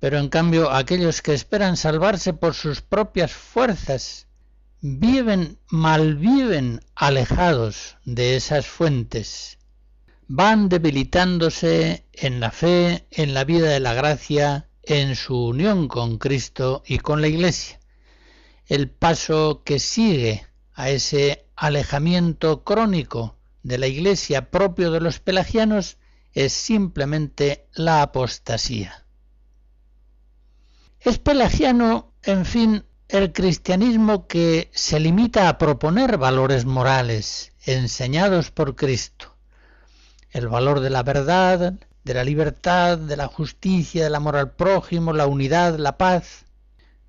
Pero 0.01 0.17
en 0.17 0.29
cambio 0.29 0.71
aquellos 0.71 1.21
que 1.21 1.35
esperan 1.35 1.77
salvarse 1.77 2.33
por 2.33 2.55
sus 2.55 2.81
propias 2.81 3.31
fuerzas 3.31 4.25
viven, 4.81 5.59
malviven 5.69 6.81
alejados 6.95 7.97
de 8.03 8.35
esas 8.35 8.65
fuentes, 8.65 9.59
van 10.27 10.69
debilitándose 10.69 12.07
en 12.13 12.39
la 12.39 12.49
fe, 12.49 13.05
en 13.11 13.35
la 13.35 13.43
vida 13.43 13.69
de 13.69 13.79
la 13.79 13.93
gracia, 13.93 14.69
en 14.81 15.15
su 15.15 15.37
unión 15.49 15.87
con 15.87 16.17
Cristo 16.17 16.81
y 16.87 16.97
con 16.97 17.21
la 17.21 17.27
Iglesia. 17.27 17.79
El 18.65 18.89
paso 18.89 19.61
que 19.63 19.77
sigue 19.77 20.47
a 20.73 20.89
ese 20.89 21.45
alejamiento 21.55 22.63
crónico 22.63 23.37
de 23.61 23.77
la 23.77 23.85
Iglesia 23.85 24.49
propio 24.49 24.89
de 24.89 24.99
los 24.99 25.19
pelagianos 25.19 25.97
es 26.33 26.53
simplemente 26.53 27.67
la 27.75 28.01
apostasía. 28.01 29.05
Es 31.03 31.17
pelagiano, 31.17 32.13
en 32.21 32.45
fin, 32.45 32.85
el 33.07 33.33
cristianismo 33.33 34.27
que 34.27 34.69
se 34.71 34.99
limita 34.99 35.49
a 35.49 35.57
proponer 35.57 36.19
valores 36.19 36.65
morales 36.65 37.53
enseñados 37.65 38.51
por 38.51 38.75
Cristo. 38.75 39.35
El 40.29 40.47
valor 40.47 40.79
de 40.79 40.91
la 40.91 41.01
verdad, 41.01 41.73
de 42.03 42.13
la 42.13 42.23
libertad, 42.23 42.99
de 42.99 43.17
la 43.17 43.25
justicia, 43.25 44.03
del 44.03 44.13
amor 44.13 44.35
al 44.35 44.51
prójimo, 44.51 45.11
la 45.11 45.25
unidad, 45.25 45.79
la 45.79 45.97
paz. 45.97 46.45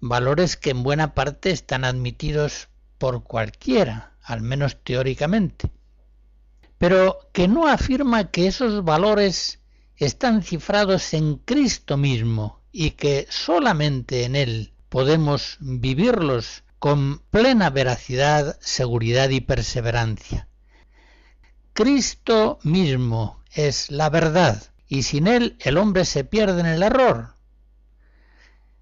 Valores 0.01 0.57
que 0.57 0.71
en 0.71 0.83
buena 0.83 1.13
parte 1.13 1.51
están 1.51 1.85
admitidos 1.85 2.71
por 2.97 3.25
cualquiera, 3.25 4.15
al 4.23 4.41
menos 4.41 4.79
teóricamente. 4.83 5.71
Pero 6.79 7.19
que 7.33 7.47
no 7.47 7.69
afirma 7.69 8.31
que 8.31 8.47
esos 8.47 8.85
valores 8.85 9.61
están 9.97 10.43
cifrados 10.43 11.13
en 11.13 11.37
Cristo 11.37 11.99
mismo 11.99 12.62
y 12.73 12.93
que 12.93 13.27
solamente 13.31 14.25
en 14.25 14.35
Él 14.35 14.73
podemos 14.89 15.59
vivirlos 15.61 16.65
con 16.79 17.21
plena 17.31 17.71
veracidad, 17.71 18.59
seguridad 18.61 19.29
y 19.29 19.41
perseverancia. 19.41 20.49
Cristo 21.75 22.59
mismo 22.65 23.41
es 23.53 23.91
la 23.91 24.11
verdad 24.11 24.63
y 24.89 25.05
sin 25.05 25.27
Él 25.27 25.57
el 25.61 25.79
hombre 25.79 26.05
se 26.05 26.25
pierde 26.25 26.61
en 26.61 26.67
el 26.67 26.83
error. 26.83 27.35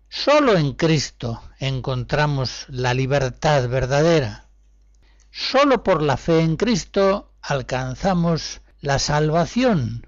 Solo 0.09 0.57
en 0.57 0.72
Cristo 0.72 1.43
encontramos 1.59 2.66
la 2.68 2.95
libertad 2.95 3.68
verdadera. 3.68 4.47
Solo 5.30 5.84
por 5.84 6.03
la 6.03 6.16
fe 6.16 6.41
en 6.41 6.57
Cristo 6.57 7.32
alcanzamos 7.43 8.61
la 8.80 8.99
salvación 8.99 10.07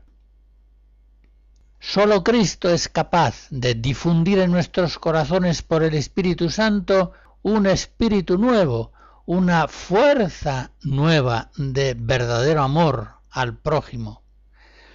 Solo 1.85 2.23
Cristo 2.23 2.71
es 2.71 2.89
capaz 2.89 3.49
de 3.51 3.75
difundir 3.75 4.39
en 4.39 4.53
nuestros 4.53 5.01
corazones 5.01 5.63
por 5.63 5.83
el 5.83 5.95
Espíritu 5.95 6.49
Santo 6.49 7.13
un 7.43 7.67
espíritu 7.67 8.39
nuevo, 8.39 8.93
una 9.27 9.67
fuerza 9.67 10.71
nueva 10.83 11.51
de 11.57 11.95
verdadero 11.99 12.63
amor 12.63 13.17
al 13.31 13.59
prójimo. 13.59 14.23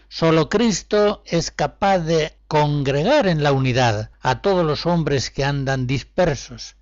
Solo 0.08 0.48
Cristo 0.48 1.24
es 1.26 1.52
capaz 1.52 2.00
de 2.00 2.38
congregar 2.48 3.28
en 3.28 3.44
la 3.44 3.52
unidad 3.52 4.12
a 4.22 4.42
todos 4.42 4.66
los 4.66 4.86
hombres 4.86 5.30
que 5.30 5.44
andan 5.44 5.88
dispersos, 5.88 6.78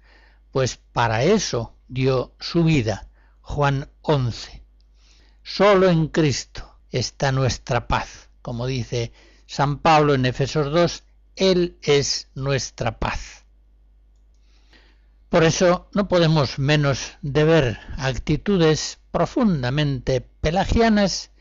pues 0.51 0.78
para 0.93 1.24
eso 1.24 1.74
dio 1.88 2.36
su 2.39 2.64
vida. 2.64 3.08
Juan 3.41 3.89
11. 4.03 4.64
Solo 5.41 5.89
en 5.89 6.10
Cristo 6.10 6.78
está 6.91 7.32
nuestra 7.32 7.88
paz. 7.88 8.30
Como 8.43 8.68
dice 8.68 9.12
San 9.46 9.80
Pablo 9.80 10.14
en 10.14 10.26
Efesos 10.26 10.72
2, 10.72 11.04
Él 11.36 11.78
es 11.82 12.30
nuestra 12.36 13.00
paz. 13.00 13.46
Por 15.30 15.43
eso 15.43 15.89
no 15.93 16.08
podemos 16.08 16.60
menos 16.60 17.18
de 17.22 17.43
ver 17.43 17.80
actitudes 17.98 19.00
profundamente 19.12 20.22
pelagianas 20.22 21.32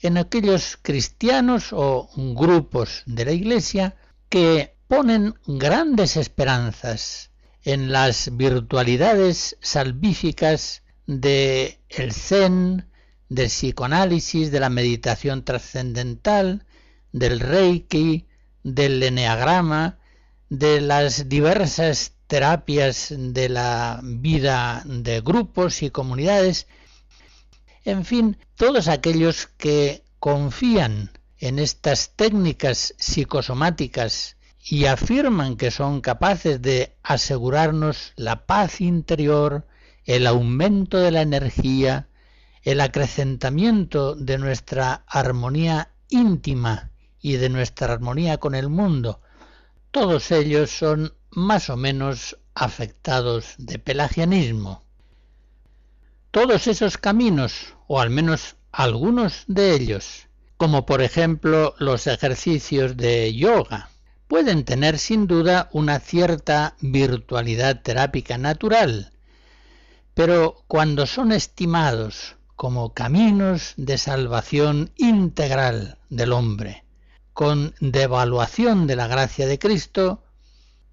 en 0.00 0.18
aquellos 0.18 0.78
cristianos 0.80 1.72
o 1.72 2.10
grupos 2.16 3.02
de 3.06 3.24
la 3.24 3.32
Iglesia 3.32 3.96
que 4.28 4.74
ponen 4.88 5.34
grandes 5.46 6.16
esperanzas 6.16 7.30
en 7.62 7.92
las 7.92 8.36
virtualidades 8.36 9.56
salvíficas 9.60 10.82
del 11.06 11.78
el 11.88 12.12
zen, 12.12 12.88
del 13.28 13.46
psicoanálisis, 13.46 14.50
de 14.50 14.60
la 14.60 14.70
meditación 14.70 15.44
trascendental, 15.44 16.66
del 17.12 17.40
reiki, 17.40 18.26
del 18.62 19.02
eneagrama, 19.02 19.98
de 20.48 20.80
las 20.80 21.28
diversas 21.28 22.12
terapias 22.26 23.12
de 23.16 23.48
la 23.48 24.00
vida 24.02 24.82
de 24.84 25.20
grupos 25.20 25.82
y 25.82 25.90
comunidades, 25.90 26.66
en 27.84 28.04
fin, 28.04 28.36
todos 28.56 28.88
aquellos 28.88 29.48
que 29.56 30.04
confían 30.18 31.10
en 31.38 31.58
estas 31.58 32.10
técnicas 32.14 32.94
psicosomáticas 32.98 34.36
y 34.62 34.84
afirman 34.84 35.56
que 35.56 35.70
son 35.70 36.00
capaces 36.00 36.60
de 36.60 36.94
asegurarnos 37.02 38.12
la 38.16 38.46
paz 38.46 38.80
interior, 38.80 39.66
el 40.04 40.26
aumento 40.26 40.98
de 40.98 41.10
la 41.10 41.22
energía, 41.22 42.08
el 42.62 42.80
acrecentamiento 42.80 44.14
de 44.14 44.36
nuestra 44.36 45.04
armonía 45.06 45.92
íntima 46.10 46.90
y 47.20 47.36
de 47.36 47.48
nuestra 47.48 47.92
armonía 47.92 48.38
con 48.38 48.54
el 48.54 48.68
mundo, 48.68 49.20
todos 49.90 50.30
ellos 50.30 50.70
son 50.70 51.14
más 51.30 51.70
o 51.70 51.76
menos 51.76 52.38
afectados 52.54 53.54
de 53.58 53.78
pelagianismo. 53.78 54.82
Todos 56.30 56.66
esos 56.66 56.96
caminos, 56.96 57.74
o 57.86 58.00
al 58.00 58.10
menos 58.10 58.56
algunos 58.72 59.44
de 59.48 59.74
ellos, 59.74 60.28
como 60.56 60.86
por 60.86 61.02
ejemplo 61.02 61.74
los 61.78 62.06
ejercicios 62.06 62.96
de 62.96 63.34
yoga, 63.34 63.90
pueden 64.28 64.64
tener 64.64 64.98
sin 64.98 65.26
duda 65.26 65.68
una 65.72 65.98
cierta 65.98 66.76
virtualidad 66.80 67.82
terápica 67.82 68.38
natural, 68.38 69.10
pero 70.14 70.62
cuando 70.68 71.06
son 71.06 71.32
estimados 71.32 72.36
como 72.54 72.94
caminos 72.94 73.74
de 73.76 73.98
salvación 73.98 74.92
integral 74.96 75.98
del 76.10 76.32
hombre, 76.32 76.84
con 77.40 77.74
devaluación 77.80 78.86
de 78.86 78.96
la 78.96 79.06
gracia 79.06 79.46
de 79.46 79.58
Cristo, 79.58 80.22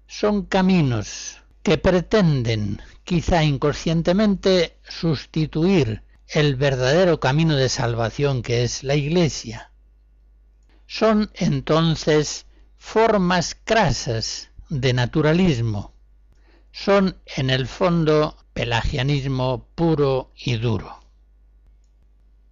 son 0.06 0.46
caminos 0.46 1.42
que 1.62 1.76
pretenden, 1.76 2.80
quizá 3.04 3.44
inconscientemente, 3.44 4.78
sustituir 4.88 6.04
el 6.26 6.56
verdadero 6.56 7.20
camino 7.20 7.54
de 7.54 7.68
salvación 7.68 8.40
que 8.40 8.64
es 8.64 8.82
la 8.82 8.94
Iglesia. 8.94 9.72
Son 10.86 11.30
entonces 11.34 12.46
formas 12.78 13.54
crasas 13.54 14.48
de 14.70 14.94
naturalismo. 14.94 15.92
Son 16.72 17.18
en 17.26 17.50
el 17.50 17.66
fondo 17.66 18.38
pelagianismo 18.54 19.68
puro 19.74 20.32
y 20.34 20.56
duro. 20.56 20.98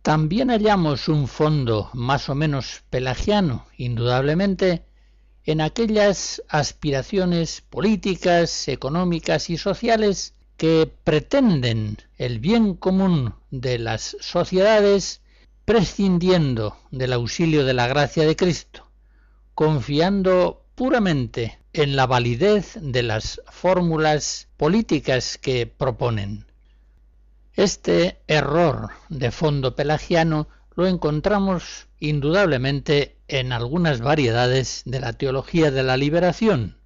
También 0.07 0.51
hallamos 0.51 1.09
un 1.09 1.27
fondo 1.27 1.91
más 1.93 2.29
o 2.29 2.37
menos 2.37 2.85
pelagiano, 2.91 3.67
indudablemente, 3.77 4.85
en 5.43 5.61
aquellas 5.61 6.45
aspiraciones 6.49 7.61
políticas, 7.61 8.69
económicas 8.69 9.51
y 9.51 9.59
sociales 9.59 10.35
que 10.57 10.89
pretenden 11.03 11.97
el 12.19 12.39
bien 12.39 12.75
común 12.75 13.35
de 13.51 13.81
las 13.81 14.17
sociedades 14.21 15.23
prescindiendo 15.65 16.77
del 16.93 17.13
auxilio 17.13 17.65
de 17.65 17.75
la 17.75 17.89
gracia 17.89 18.25
de 18.25 18.37
Cristo, 18.37 18.89
confiando 19.57 20.63
puramente 20.77 21.59
en 21.73 21.97
la 21.97 22.07
validez 22.07 22.79
de 22.81 23.03
las 23.03 23.43
fórmulas 23.51 24.47
políticas 24.57 25.37
que 25.37 25.67
proponen. 25.67 26.47
Este 27.57 28.19
error 28.29 28.91
de 29.09 29.31
fondo 29.31 29.75
pelagiano 29.75 30.47
lo 30.75 30.87
encontramos 30.87 31.87
indudablemente 31.99 33.17
en 33.29 33.51
algunas 33.51 34.03
variedades 34.03 34.83
de 34.85 35.01
la 35.01 35.15
teología 35.15 35.71
de 35.71 35.83
la 35.83 35.97
liberación, 35.97 36.77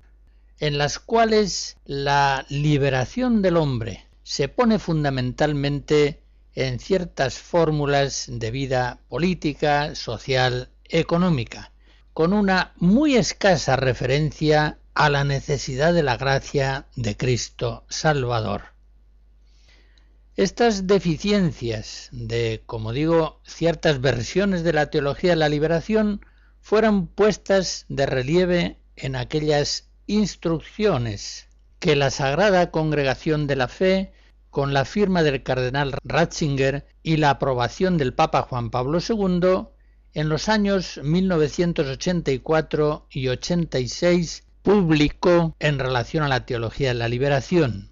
en 0.61 0.79
las 0.79 1.01
cuales 1.01 1.77
la 1.87 2.47
liberación 2.49 3.43
del 3.43 3.57
hombre 3.57 4.07
se 4.23 4.47
pone 4.47 4.79
fundamentalmente 4.79 6.23
en 6.55 6.79
ciertas 6.79 7.41
fórmulas 7.41 8.27
de 8.29 8.53
vida 8.53 9.01
política, 9.09 9.97
social, 9.97 10.69
económica, 10.85 11.73
con 12.13 12.33
una 12.33 12.75
muy 12.77 13.17
escasa 13.17 13.75
referencia 13.75 14.79
a 14.95 15.11
la 15.11 15.25
necesidad 15.25 15.93
de 15.93 16.05
la 16.05 16.17
gracia 16.17 16.87
de 16.95 17.17
Cristo 17.17 17.85
Salvador. 17.89 18.70
Estas 20.37 20.87
deficiencias 20.87 22.09
de, 22.13 22.63
como 22.65 22.93
digo, 22.93 23.41
ciertas 23.45 24.01
versiones 24.01 24.63
de 24.63 24.73
la 24.73 24.89
teología 24.89 25.31
de 25.31 25.37
la 25.37 25.49
liberación 25.49 26.25
fueron 26.61 27.09
puestas 27.09 27.85
de 27.89 28.07
relieve 28.07 28.79
en 28.97 29.17
aquellas 29.17 29.91
instrucciones 30.07 31.49
que 31.81 31.97
la 31.97 32.11
Sagrada 32.11 32.71
Congregación 32.71 33.47
de 33.47 33.57
la 33.57 33.67
Fe, 33.67 34.13
con 34.51 34.73
la 34.73 34.85
firma 34.85 35.23
del 35.23 35.43
cardenal 35.43 35.95
Ratzinger 36.05 36.87
y 37.03 37.17
la 37.17 37.31
aprobación 37.31 37.99
del 37.99 38.15
Papa 38.15 38.43
Juan 38.43 38.71
Pablo 38.71 38.99
II, 39.01 39.67
en 40.13 40.29
los 40.29 40.49
años 40.49 41.01
1984 41.03 43.07
y 43.11 43.29
86 43.29 44.45
publicó 44.63 45.57
en 45.59 45.79
relación 45.79 46.23
a 46.23 46.29
la 46.29 46.47
teología 46.47 46.89
de 46.89 46.95
la 46.95 47.09
liberación. 47.09 47.90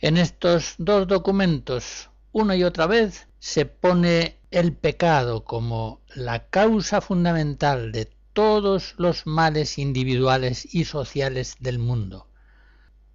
En 0.00 0.18
estos 0.18 0.74
dos 0.76 1.08
documentos, 1.08 2.10
una 2.32 2.54
y 2.54 2.64
otra 2.64 2.86
vez, 2.86 3.28
se 3.38 3.64
pone 3.64 4.36
el 4.50 4.74
pecado 4.74 5.44
como 5.44 6.02
la 6.14 6.48
causa 6.50 7.00
fundamental 7.00 7.92
de 7.92 8.10
todos 8.34 8.94
los 8.98 9.26
males 9.26 9.78
individuales 9.78 10.74
y 10.74 10.84
sociales 10.84 11.56
del 11.60 11.78
mundo. 11.78 12.28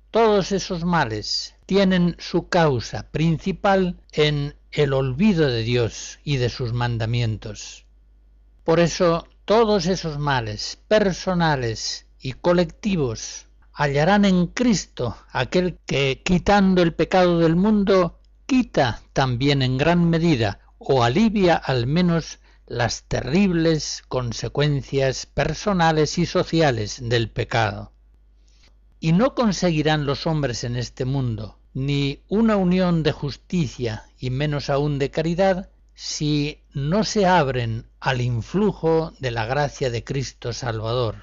Todos 0.09 0.51
esos 0.51 0.83
males 0.83 1.53
tienen 1.67 2.15
su 2.17 2.49
causa 2.49 3.11
principal 3.11 3.99
en 4.11 4.55
el 4.71 4.93
olvido 4.93 5.47
de 5.47 5.61
Dios 5.61 6.19
y 6.23 6.37
de 6.37 6.49
sus 6.49 6.73
mandamientos. 6.73 7.85
Por 8.63 8.79
eso 8.79 9.27
todos 9.45 9.85
esos 9.85 10.17
males 10.17 10.79
personales 10.87 12.07
y 12.19 12.33
colectivos 12.33 13.47
hallarán 13.81 14.25
en 14.25 14.45
Cristo 14.45 15.17
aquel 15.31 15.79
que, 15.87 16.21
quitando 16.23 16.83
el 16.83 16.93
pecado 16.93 17.39
del 17.39 17.55
mundo, 17.55 18.19
quita 18.45 19.01
también 19.11 19.63
en 19.63 19.79
gran 19.79 20.07
medida 20.07 20.59
o 20.77 21.03
alivia 21.03 21.55
al 21.55 21.87
menos 21.87 22.37
las 22.67 23.03
terribles 23.03 24.03
consecuencias 24.07 25.25
personales 25.25 26.19
y 26.19 26.27
sociales 26.27 26.99
del 27.01 27.31
pecado. 27.31 27.91
Y 28.99 29.13
no 29.13 29.33
conseguirán 29.33 30.05
los 30.05 30.27
hombres 30.27 30.63
en 30.63 30.75
este 30.75 31.05
mundo 31.05 31.57
ni 31.73 32.21
una 32.27 32.57
unión 32.57 33.01
de 33.01 33.13
justicia 33.13 34.03
y 34.19 34.29
menos 34.29 34.69
aún 34.69 34.99
de 34.99 35.09
caridad 35.09 35.69
si 35.95 36.59
no 36.73 37.03
se 37.03 37.25
abren 37.25 37.87
al 37.99 38.21
influjo 38.21 39.13
de 39.19 39.31
la 39.31 39.47
gracia 39.47 39.89
de 39.89 40.03
Cristo 40.03 40.53
Salvador. 40.53 41.15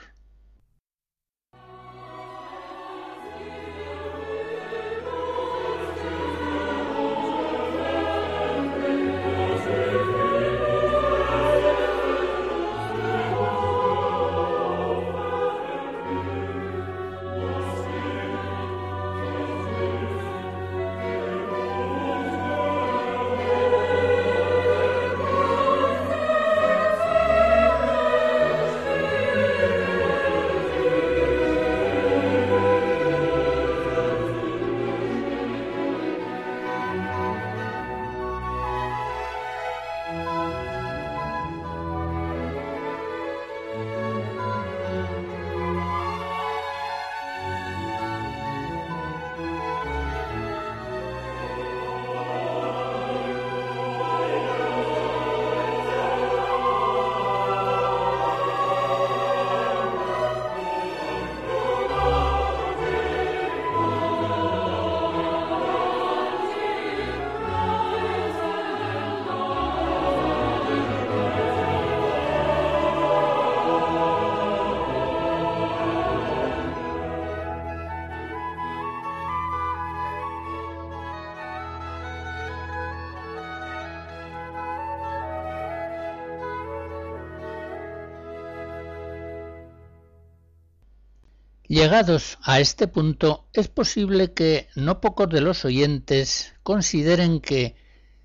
Llegados 91.78 92.38
a 92.42 92.58
este 92.58 92.88
punto, 92.88 93.46
es 93.52 93.68
posible 93.68 94.32
que 94.32 94.66
no 94.74 95.00
pocos 95.00 95.28
de 95.30 95.40
los 95.40 95.64
oyentes 95.64 96.52
consideren 96.64 97.38
que 97.40 97.76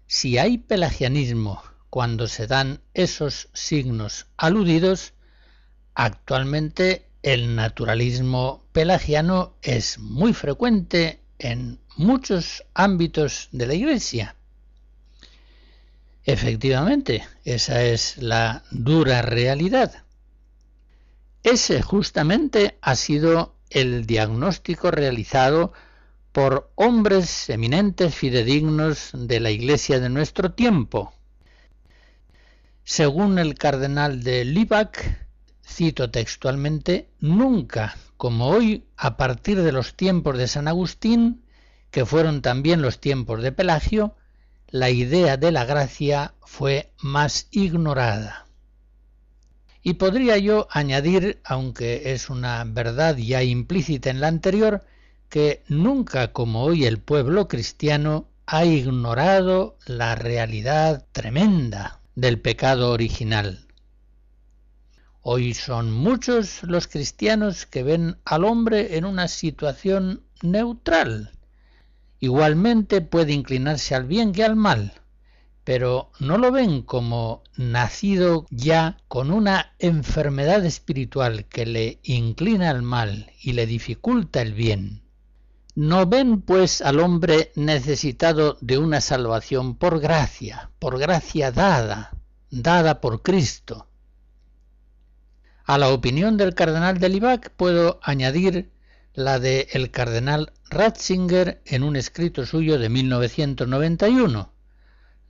si 0.07 0.39
hay 0.39 0.57
pelagianismo 0.57 1.61
cuando 1.91 2.27
se 2.27 2.47
dan 2.47 2.81
esos 2.95 3.49
signos 3.53 4.25
aludidos, 4.37 5.13
actualmente 5.93 7.11
el 7.21 7.55
naturalismo 7.55 8.65
pelagiano 8.71 9.55
es 9.61 9.99
muy 9.99 10.33
frecuente 10.33 11.21
en 11.37 11.79
muchos 11.95 12.63
ámbitos 12.73 13.49
de 13.51 13.67
la 13.67 13.75
Iglesia. 13.75 14.35
Efectivamente, 16.23 17.23
esa 17.45 17.83
es 17.83 18.17
la 18.17 18.63
dura 18.71 19.21
realidad. 19.21 20.02
Ese 21.43 21.81
justamente 21.81 22.77
ha 22.81 22.95
sido 22.95 23.55
el 23.69 24.05
diagnóstico 24.05 24.91
realizado 24.91 25.73
por 26.31 26.71
hombres 26.75 27.49
eminentes 27.49 28.15
fidedignos 28.15 29.11
de 29.13 29.41
la 29.41 29.51
Iglesia 29.51 29.99
de 29.99 30.09
nuestro 30.09 30.53
tiempo. 30.53 31.13
Según 32.85 33.39
el 33.39 33.55
cardenal 33.55 34.23
de 34.23 34.45
Libac, 34.45 35.19
cito 35.65 36.09
textualmente, 36.09 37.09
nunca, 37.19 37.97
como 38.15 38.47
hoy, 38.47 38.85
a 38.95 39.17
partir 39.17 39.61
de 39.61 39.73
los 39.73 39.95
tiempos 39.95 40.37
de 40.37 40.47
San 40.47 40.69
Agustín, 40.69 41.43
que 41.91 42.05
fueron 42.05 42.41
también 42.41 42.81
los 42.81 42.99
tiempos 42.99 43.41
de 43.43 43.51
Pelagio, 43.51 44.15
la 44.67 44.89
idea 44.89 45.35
de 45.35 45.51
la 45.51 45.65
gracia 45.65 46.33
fue 46.41 46.91
más 47.01 47.47
ignorada. 47.51 48.47
Y 49.83 49.95
podría 49.95 50.37
yo 50.37 50.67
añadir, 50.71 51.41
aunque 51.43 52.13
es 52.13 52.29
una 52.29 52.63
verdad 52.63 53.17
ya 53.17 53.43
implícita 53.43 54.09
en 54.09 54.21
la 54.21 54.29
anterior, 54.29 54.85
que 55.27 55.63
nunca 55.67 56.31
como 56.31 56.63
hoy 56.63 56.85
el 56.85 56.99
pueblo 56.99 57.47
cristiano 57.49 58.29
ha 58.45 58.65
ignorado 58.65 59.77
la 59.85 60.15
realidad 60.15 61.05
tremenda 61.11 61.99
del 62.15 62.39
pecado 62.39 62.91
original. 62.91 63.67
Hoy 65.21 65.53
son 65.53 65.91
muchos 65.91 66.63
los 66.63 66.87
cristianos 66.87 67.65
que 67.65 67.83
ven 67.83 68.17
al 68.25 68.43
hombre 68.43 68.97
en 68.97 69.05
una 69.05 69.27
situación 69.27 70.23
neutral. 70.41 71.31
Igualmente 72.19 73.01
puede 73.01 73.33
inclinarse 73.33 73.95
al 73.95 74.05
bien 74.05 74.31
que 74.33 74.43
al 74.43 74.55
mal, 74.55 74.93
pero 75.63 76.11
no 76.19 76.37
lo 76.37 76.51
ven 76.51 76.81
como 76.81 77.43
nacido 77.55 78.45
ya 78.49 78.97
con 79.07 79.31
una 79.31 79.73
enfermedad 79.79 80.65
espiritual 80.65 81.45
que 81.45 81.65
le 81.65 81.99
inclina 82.03 82.69
al 82.69 82.81
mal 82.81 83.31
y 83.41 83.53
le 83.53 83.65
dificulta 83.65 84.41
el 84.41 84.53
bien. 84.53 85.03
No 85.75 86.05
ven 86.05 86.41
pues 86.41 86.81
al 86.81 86.99
hombre 86.99 87.51
necesitado 87.55 88.57
de 88.61 88.77
una 88.77 89.01
salvación 89.01 89.75
por 89.75 89.99
gracia, 89.99 90.69
por 90.79 90.99
gracia 90.99 91.51
dada, 91.51 92.15
dada 92.51 93.01
por 93.01 93.23
Cristo. 93.23 93.87
A 95.65 95.77
la 95.77 95.89
opinión 95.89 96.37
del 96.37 96.53
cardenal 96.53 96.99
de 96.99 97.09
Libac 97.09 97.49
puedo 97.51 97.99
añadir 98.03 98.69
la 99.13 99.39
de 99.39 99.67
el 99.71 99.91
cardenal 99.91 100.51
Ratzinger 100.69 101.61
en 101.65 101.83
un 101.83 101.95
escrito 101.95 102.45
suyo 102.45 102.77
de 102.77 102.89
1991, 102.89 104.52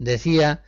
decía, 0.03 0.63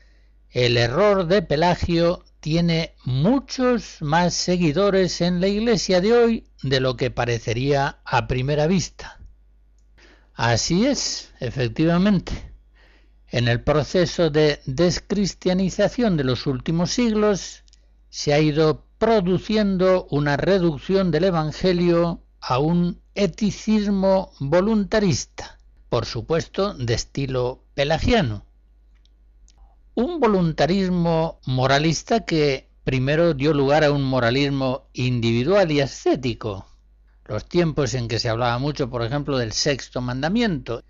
el 0.50 0.78
error 0.78 1.28
de 1.28 1.42
Pelagio 1.42 2.24
tiene 2.40 2.94
muchos 3.04 3.98
más 4.02 4.34
seguidores 4.34 5.20
en 5.22 5.42
la 5.42 5.48
iglesia 5.48 6.00
de 6.00 6.14
hoy 6.14 6.48
de 6.62 6.80
lo 6.80 6.96
que 6.96 7.12
parecería 7.12 8.00
a 8.06 8.28
primera 8.28 8.68
vista. 8.68 9.20
Así 10.34 10.86
es, 10.86 11.32
efectivamente. 11.40 12.34
En 13.30 13.48
el 13.48 13.62
proceso 13.62 14.30
de 14.30 14.62
descristianización 14.66 16.18
de 16.18 16.24
los 16.24 16.46
últimos 16.46 16.92
siglos 16.92 17.64
se 18.10 18.34
ha 18.34 18.40
ido 18.40 18.86
produciendo 18.98 20.08
una 20.10 20.38
reducción 20.38 21.12
del 21.12 21.26
Evangelio 21.26 22.22
a 22.40 22.60
un 22.60 23.02
eticismo 23.16 24.32
voluntarista, 24.40 25.58
por 25.90 26.06
supuesto 26.06 26.74
de 26.76 26.94
estilo 26.94 27.64
pelagiano, 27.74 28.45
un 29.96 30.20
voluntarismo 30.20 31.39
moralista 31.46 32.26
que 32.26 32.68
primero 32.84 33.34
dio 33.34 33.54
lugar 33.54 33.86
a 33.86 33.91
un 33.91 34.04
moralismo 34.04 34.88
individual 34.91 35.72
y 35.72 35.80
ascético, 35.80 36.68
los 37.24 37.46
tiempos 37.46 37.93
en 37.93 38.10
que 38.10 38.20
se 38.20 38.28
hablaba 38.28 38.60
mucho, 38.60 38.89
por 38.89 39.04
ejemplo, 39.04 39.38
del 39.38 39.54
sexto 39.54 40.02
mandamiento, 40.02 40.84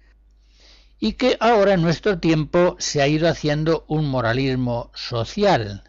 y 1.00 1.14
que 1.14 1.38
ahora 1.40 1.76
en 1.76 1.84
nuestro 1.84 2.18
tiempo 2.18 2.76
se 2.80 3.02
ha 3.02 3.08
ido 3.08 3.30
haciendo 3.30 3.86
un 3.88 4.10
moralismo 4.10 4.90
social, 4.96 5.84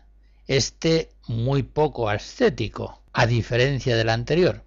este 0.46 1.10
muy 1.26 1.62
poco 1.62 2.10
ascético, 2.10 3.00
a 3.14 3.26
diferencia 3.26 3.96
del 3.96 4.10
anterior. 4.10 4.62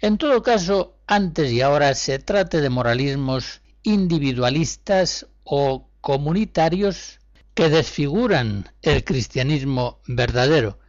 En 0.00 0.18
todo 0.18 0.42
caso, 0.42 0.94
antes 1.08 1.50
y 1.50 1.62
ahora 1.62 1.94
se 1.94 2.20
trate 2.20 2.60
de 2.60 2.70
moralismos 2.70 3.60
individualistas 3.82 5.26
o 5.42 5.88
comunitarios 6.02 7.20
que 7.54 7.70
desfiguran 7.70 8.72
el 8.82 9.04
cristianismo 9.04 10.00
verdadero 10.06 10.80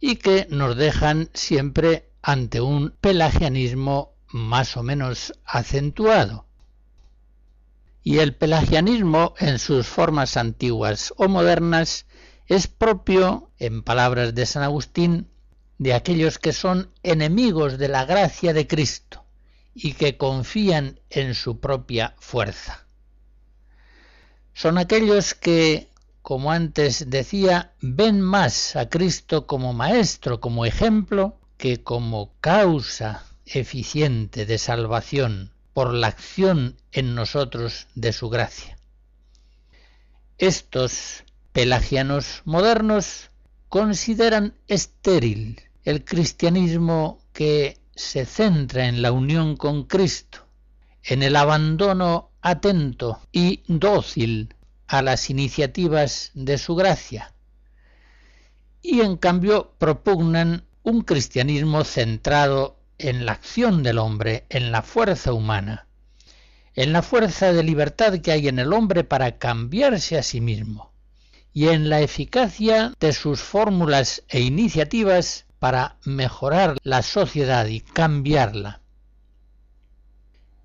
y 0.00 0.16
que 0.16 0.46
nos 0.50 0.76
dejan 0.76 1.28
siempre 1.34 2.08
ante 2.22 2.60
un 2.62 2.96
pelagianismo 3.00 4.14
más 4.28 4.76
o 4.78 4.82
menos 4.82 5.34
acentuado. 5.44 6.46
Y 8.02 8.18
el 8.18 8.34
pelagianismo 8.34 9.34
en 9.38 9.58
sus 9.58 9.86
formas 9.86 10.38
antiguas 10.38 11.12
o 11.18 11.28
modernas 11.28 12.06
es 12.46 12.66
propio, 12.66 13.50
en 13.58 13.82
palabras 13.82 14.34
de 14.34 14.46
San 14.46 14.62
Agustín, 14.62 15.28
de 15.76 15.92
aquellos 15.92 16.38
que 16.38 16.54
son 16.54 16.90
enemigos 17.02 17.76
de 17.76 17.88
la 17.88 18.06
gracia 18.06 18.54
de 18.54 18.66
Cristo 18.66 19.26
y 19.74 19.92
que 19.92 20.16
confían 20.16 20.98
en 21.10 21.34
su 21.34 21.60
propia 21.60 22.14
fuerza 22.18 22.86
son 24.54 24.78
aquellos 24.78 25.34
que, 25.34 25.88
como 26.20 26.52
antes 26.52 27.10
decía, 27.10 27.72
ven 27.80 28.20
más 28.20 28.76
a 28.76 28.88
Cristo 28.88 29.46
como 29.46 29.72
maestro, 29.72 30.40
como 30.40 30.64
ejemplo, 30.64 31.38
que 31.56 31.82
como 31.82 32.32
causa 32.40 33.24
eficiente 33.46 34.46
de 34.46 34.58
salvación 34.58 35.52
por 35.72 35.94
la 35.94 36.08
acción 36.08 36.76
en 36.90 37.14
nosotros 37.14 37.86
de 37.94 38.12
su 38.12 38.28
gracia. 38.28 38.78
Estos 40.38 41.24
pelagianos 41.52 42.42
modernos 42.44 43.30
consideran 43.68 44.54
estéril 44.68 45.62
el 45.84 46.04
cristianismo 46.04 47.20
que 47.32 47.78
se 47.94 48.26
centra 48.26 48.86
en 48.86 49.02
la 49.02 49.12
unión 49.12 49.56
con 49.56 49.84
Cristo, 49.84 50.46
en 51.02 51.22
el 51.22 51.36
abandono 51.36 52.31
atento 52.42 53.20
y 53.32 53.62
dócil 53.68 54.54
a 54.88 55.00
las 55.00 55.30
iniciativas 55.30 56.32
de 56.34 56.58
su 56.58 56.74
gracia, 56.74 57.32
y 58.82 59.00
en 59.00 59.16
cambio 59.16 59.72
propugnan 59.78 60.64
un 60.82 61.02
cristianismo 61.02 61.84
centrado 61.84 62.76
en 62.98 63.24
la 63.24 63.32
acción 63.32 63.82
del 63.82 63.98
hombre, 63.98 64.44
en 64.48 64.72
la 64.72 64.82
fuerza 64.82 65.32
humana, 65.32 65.86
en 66.74 66.92
la 66.92 67.02
fuerza 67.02 67.52
de 67.52 67.62
libertad 67.62 68.18
que 68.18 68.32
hay 68.32 68.48
en 68.48 68.58
el 68.58 68.72
hombre 68.72 69.04
para 69.04 69.38
cambiarse 69.38 70.18
a 70.18 70.22
sí 70.22 70.40
mismo, 70.40 70.92
y 71.52 71.68
en 71.68 71.88
la 71.88 72.00
eficacia 72.00 72.92
de 72.98 73.12
sus 73.12 73.40
fórmulas 73.40 74.24
e 74.28 74.40
iniciativas 74.40 75.46
para 75.58 75.96
mejorar 76.04 76.76
la 76.82 77.02
sociedad 77.02 77.66
y 77.66 77.80
cambiarla. 77.80 78.81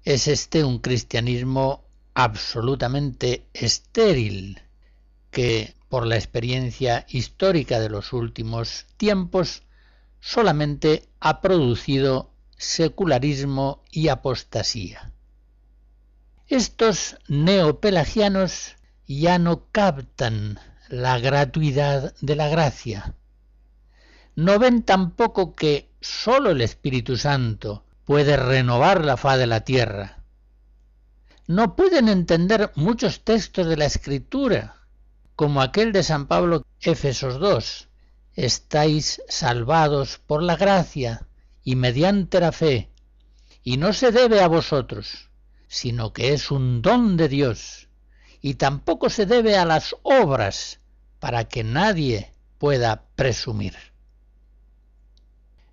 Es 0.08 0.30
este 0.30 0.64
un 0.64 0.80
cristianismo 0.80 1.84
absolutamente 2.14 3.46
estéril 3.52 4.62
que, 5.32 5.76
por 5.90 6.08
la 6.08 6.16
experiencia 6.16 7.06
histórica 7.10 7.82
de 7.82 7.90
los 7.90 8.14
últimos 8.14 8.86
tiempos, 8.96 9.64
solamente 10.22 11.10
ha 11.20 11.42
producido 11.42 12.32
secularismo 12.56 13.84
y 13.92 14.08
apostasía. 14.08 15.12
Estos 16.48 17.18
neopelagianos 17.28 18.78
ya 19.10 19.40
no 19.40 19.66
captan 19.74 20.58
la 20.88 21.20
gratuidad 21.20 22.16
de 22.22 22.36
la 22.38 22.48
gracia. 22.48 23.14
No 24.36 24.58
ven 24.58 24.84
tampoco 24.84 25.54
que 25.54 25.90
sólo 26.00 26.52
el 26.52 26.62
Espíritu 26.62 27.18
Santo 27.18 27.84
puede 28.08 28.38
renovar 28.38 29.04
la 29.04 29.18
faz 29.18 29.38
de 29.38 29.48
la 29.48 29.66
tierra. 29.66 30.24
No 31.46 31.76
pueden 31.76 32.08
entender 32.08 32.72
muchos 32.74 33.26
textos 33.26 33.68
de 33.68 33.76
la 33.76 33.84
Escritura, 33.84 34.78
como 35.36 35.62
aquel 35.62 35.92
de 35.92 36.04
San 36.04 36.26
Pablo 36.26 36.66
Éfesos 36.80 37.38
2. 37.38 37.90
Estáis 38.34 39.22
salvados 39.28 40.22
por 40.26 40.42
la 40.42 40.56
gracia 40.56 41.28
y 41.66 41.76
mediante 41.76 42.40
la 42.40 42.54
fe, 42.54 42.90
y 43.62 43.76
no 43.76 43.92
se 43.92 44.14
debe 44.14 44.40
a 44.42 44.48
vosotros, 44.48 45.30
sino 45.68 46.14
que 46.14 46.32
es 46.32 46.50
un 46.50 46.82
don 46.82 47.18
de 47.18 47.28
Dios, 47.28 47.90
y 48.40 48.54
tampoco 48.54 49.10
se 49.10 49.26
debe 49.26 49.58
a 49.58 49.66
las 49.66 49.98
obras, 50.04 50.80
para 51.20 51.50
que 51.50 51.66
nadie 51.66 52.32
pueda 52.58 53.04
presumir. 53.18 53.76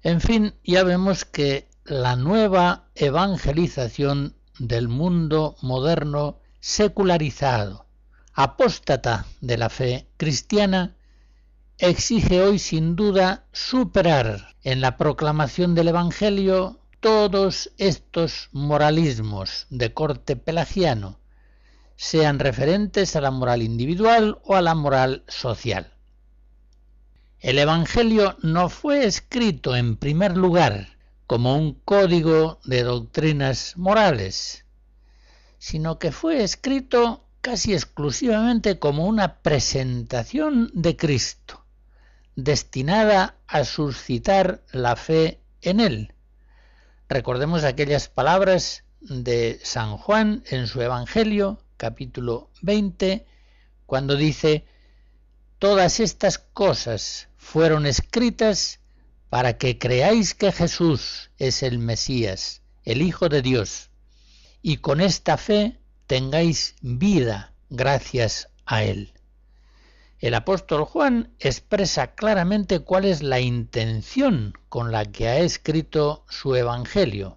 En 0.03 0.21
fin, 0.21 0.57
ya 0.65 0.83
vemos 0.83 1.25
que 1.25 1.69
la 1.87 2.17
nueva 2.17 2.89
evangelización 2.95 4.35
del 4.59 4.89
mundo 4.89 5.57
moderno 5.61 6.39
secularizado, 6.59 7.85
apóstata 8.33 9.27
de 9.43 9.59
la 9.59 9.69
fe 9.69 10.09
cristiana, 10.17 10.97
exige 11.77 12.43
hoy 12.43 12.59
sin 12.59 12.97
duda 12.97 13.45
superar 13.53 14.57
en 14.63 14.81
la 14.81 14.97
proclamación 14.97 15.75
del 15.75 15.89
Evangelio 15.89 16.81
todos 17.01 17.71
estos 17.77 18.49
moralismos 18.53 19.67
de 19.69 19.93
corte 19.93 20.37
pelagiano, 20.37 21.19
sean 21.97 22.39
referentes 22.39 23.15
a 23.15 23.21
la 23.21 23.31
moral 23.31 23.61
individual 23.61 24.39
o 24.45 24.55
a 24.55 24.63
la 24.63 24.75
moral 24.75 25.23
social. 25.29 25.93
El 27.41 27.59
Evangelio 27.59 28.39
no 28.41 28.71
fue 28.71 29.05
escrito 29.05 29.77
en 29.77 29.97
primer 29.97 30.35
lugar 30.35 30.94
como 31.27 31.57
un 31.57 31.75
código 31.75 32.61
de 32.65 32.83
doctrinas 32.83 33.77
morales, 33.77 34.65
sino 35.59 35.99
que 35.99 36.13
fue 36.13 36.43
escrito 36.43 37.25
casi 37.41 37.73
exclusivamente 37.75 38.79
como 38.79 39.07
una 39.07 39.41
presentación 39.43 40.71
de 40.75 40.97
Cristo, 40.97 41.65
destinada 42.37 43.37
a 43.47 43.65
suscitar 43.65 44.63
la 44.73 44.97
fe 44.97 45.41
en 45.63 45.81
Él. 45.81 46.15
Recordemos 47.09 47.65
aquellas 47.65 48.09
palabras 48.09 48.85
de 49.01 49.61
San 49.63 49.97
Juan 49.97 50.43
en 50.49 50.67
su 50.67 50.81
Evangelio, 50.81 51.63
capítulo 51.77 52.51
20, 52.63 53.27
cuando 53.87 54.17
dice, 54.17 54.65
Todas 55.59 56.01
estas 56.01 56.39
cosas 56.39 57.29
fueron 57.39 57.87
escritas 57.87 58.81
para 59.35 59.59
que 59.59 59.81
creáis 59.81 60.33
que 60.33 60.53
Jesús 60.53 61.33
es 61.39 61.65
el 61.65 61.81
Mesías, 61.81 62.63
el 62.85 63.03
Hijo 63.03 63.29
de 63.29 63.43
Dios, 63.43 63.91
y 64.63 64.77
con 64.77 65.01
esta 65.01 65.37
fe 65.39 65.81
tengáis 66.07 66.77
vida 66.83 67.53
gracias 67.69 68.49
a 68.65 68.85
Él. 68.85 69.13
El 70.21 70.35
apóstol 70.35 70.85
Juan 70.85 71.35
expresa 71.41 72.15
claramente 72.15 72.79
cuál 72.79 73.07
es 73.07 73.25
la 73.25 73.41
intención 73.41 74.57
con 74.69 74.93
la 74.93 75.05
que 75.07 75.27
ha 75.27 75.41
escrito 75.41 76.25
su 76.29 76.55
Evangelio. 76.55 77.37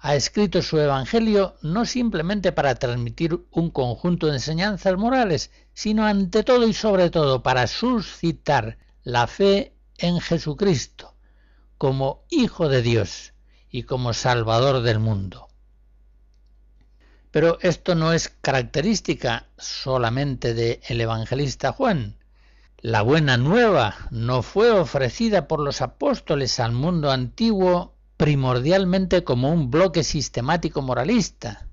Ha 0.00 0.16
escrito 0.16 0.60
su 0.60 0.78
Evangelio 0.78 1.54
no 1.62 1.86
simplemente 1.86 2.52
para 2.52 2.74
transmitir 2.74 3.40
un 3.52 3.70
conjunto 3.70 4.26
de 4.26 4.34
enseñanzas 4.34 4.98
morales, 4.98 5.50
sino 5.72 6.04
ante 6.04 6.42
todo 6.42 6.68
y 6.68 6.74
sobre 6.74 7.08
todo 7.08 7.42
para 7.42 7.68
suscitar 7.68 8.76
la 9.02 9.26
fe 9.26 9.72
en 10.00 10.20
Jesucristo 10.20 11.14
como 11.78 12.24
Hijo 12.28 12.68
de 12.68 12.82
Dios 12.82 13.32
y 13.70 13.84
como 13.84 14.12
Salvador 14.12 14.82
del 14.82 14.98
mundo. 14.98 15.48
Pero 17.30 17.58
esto 17.62 17.94
no 17.94 18.12
es 18.12 18.28
característica 18.28 19.46
solamente 19.56 20.52
del 20.52 20.80
el 20.88 21.00
evangelista 21.00 21.72
Juan. 21.72 22.16
La 22.78 23.02
buena 23.02 23.36
nueva 23.36 23.94
no 24.10 24.42
fue 24.42 24.70
ofrecida 24.70 25.46
por 25.46 25.60
los 25.60 25.80
apóstoles 25.80 26.58
al 26.60 26.72
mundo 26.72 27.10
antiguo 27.10 27.94
primordialmente 28.16 29.24
como 29.24 29.50
un 29.50 29.70
bloque 29.70 30.04
sistemático 30.04 30.82
moralista. 30.82 31.66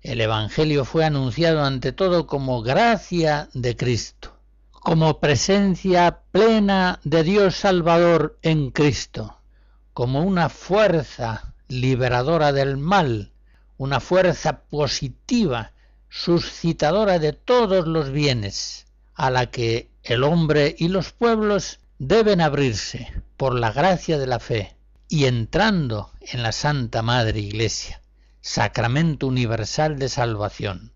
El 0.00 0.20
Evangelio 0.20 0.84
fue 0.84 1.04
anunciado 1.04 1.64
ante 1.64 1.90
todo 1.90 2.28
como 2.28 2.62
gracia 2.62 3.48
de 3.52 3.76
Cristo, 3.76 4.37
como 4.80 5.20
presencia 5.20 6.20
plena 6.30 7.00
de 7.04 7.22
Dios 7.22 7.56
Salvador 7.56 8.38
en 8.42 8.70
Cristo, 8.70 9.38
como 9.92 10.22
una 10.22 10.48
fuerza 10.48 11.54
liberadora 11.68 12.52
del 12.52 12.76
mal, 12.76 13.32
una 13.76 14.00
fuerza 14.00 14.60
positiva, 14.60 15.72
suscitadora 16.08 17.18
de 17.18 17.32
todos 17.32 17.86
los 17.86 18.10
bienes, 18.10 18.86
a 19.14 19.30
la 19.30 19.50
que 19.50 19.90
el 20.02 20.24
hombre 20.24 20.74
y 20.78 20.88
los 20.88 21.12
pueblos 21.12 21.80
deben 21.98 22.40
abrirse 22.40 23.12
por 23.36 23.54
la 23.54 23.72
gracia 23.72 24.18
de 24.18 24.26
la 24.26 24.38
fe 24.38 24.76
y 25.08 25.24
entrando 25.24 26.10
en 26.20 26.42
la 26.42 26.52
Santa 26.52 27.02
Madre 27.02 27.40
Iglesia, 27.40 28.00
sacramento 28.40 29.26
universal 29.26 29.98
de 29.98 30.08
salvación. 30.08 30.92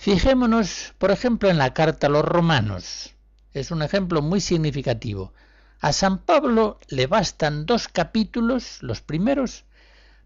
Fijémonos, 0.00 0.94
por 0.96 1.10
ejemplo, 1.10 1.50
en 1.50 1.58
la 1.58 1.74
carta 1.74 2.06
a 2.06 2.10
los 2.10 2.24
romanos. 2.24 3.14
Es 3.52 3.70
un 3.70 3.82
ejemplo 3.82 4.22
muy 4.22 4.40
significativo. 4.40 5.34
A 5.78 5.92
San 5.92 6.20
Pablo 6.20 6.78
le 6.88 7.06
bastan 7.06 7.66
dos 7.66 7.86
capítulos, 7.86 8.78
los 8.82 9.02
primeros, 9.02 9.66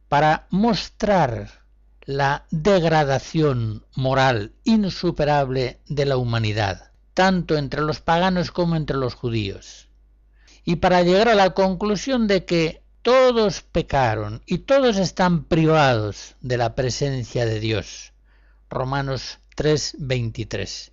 para 0.09 0.47
mostrar 0.51 1.65
la 2.03 2.47
degradación 2.53 3.85
moral 3.97 4.53
insuperable 4.63 5.81
de 5.89 6.05
la 6.07 6.19
humanidad, 6.19 6.93
tanto 7.13 7.57
entre 7.57 7.83
los 7.83 8.01
paganos 8.01 8.53
como 8.53 8.77
entre 8.77 8.97
los 8.97 9.17
judíos, 9.17 9.89
y 10.65 10.77
para 10.77 11.03
llegar 11.03 11.29
a 11.29 11.35
la 11.35 11.51
conclusión 11.51 12.29
de 12.29 12.45
que 12.45 12.85
todos 13.03 13.63
pecaron 13.63 14.41
y 14.47 14.59
todos 14.59 14.99
están 14.99 15.43
privados 15.43 16.37
de 16.43 16.59
la 16.59 16.77
presencia 16.77 17.45
de 17.45 17.59
Dios. 17.59 18.13
Romanos 18.71 19.41
3:23. 19.55 20.93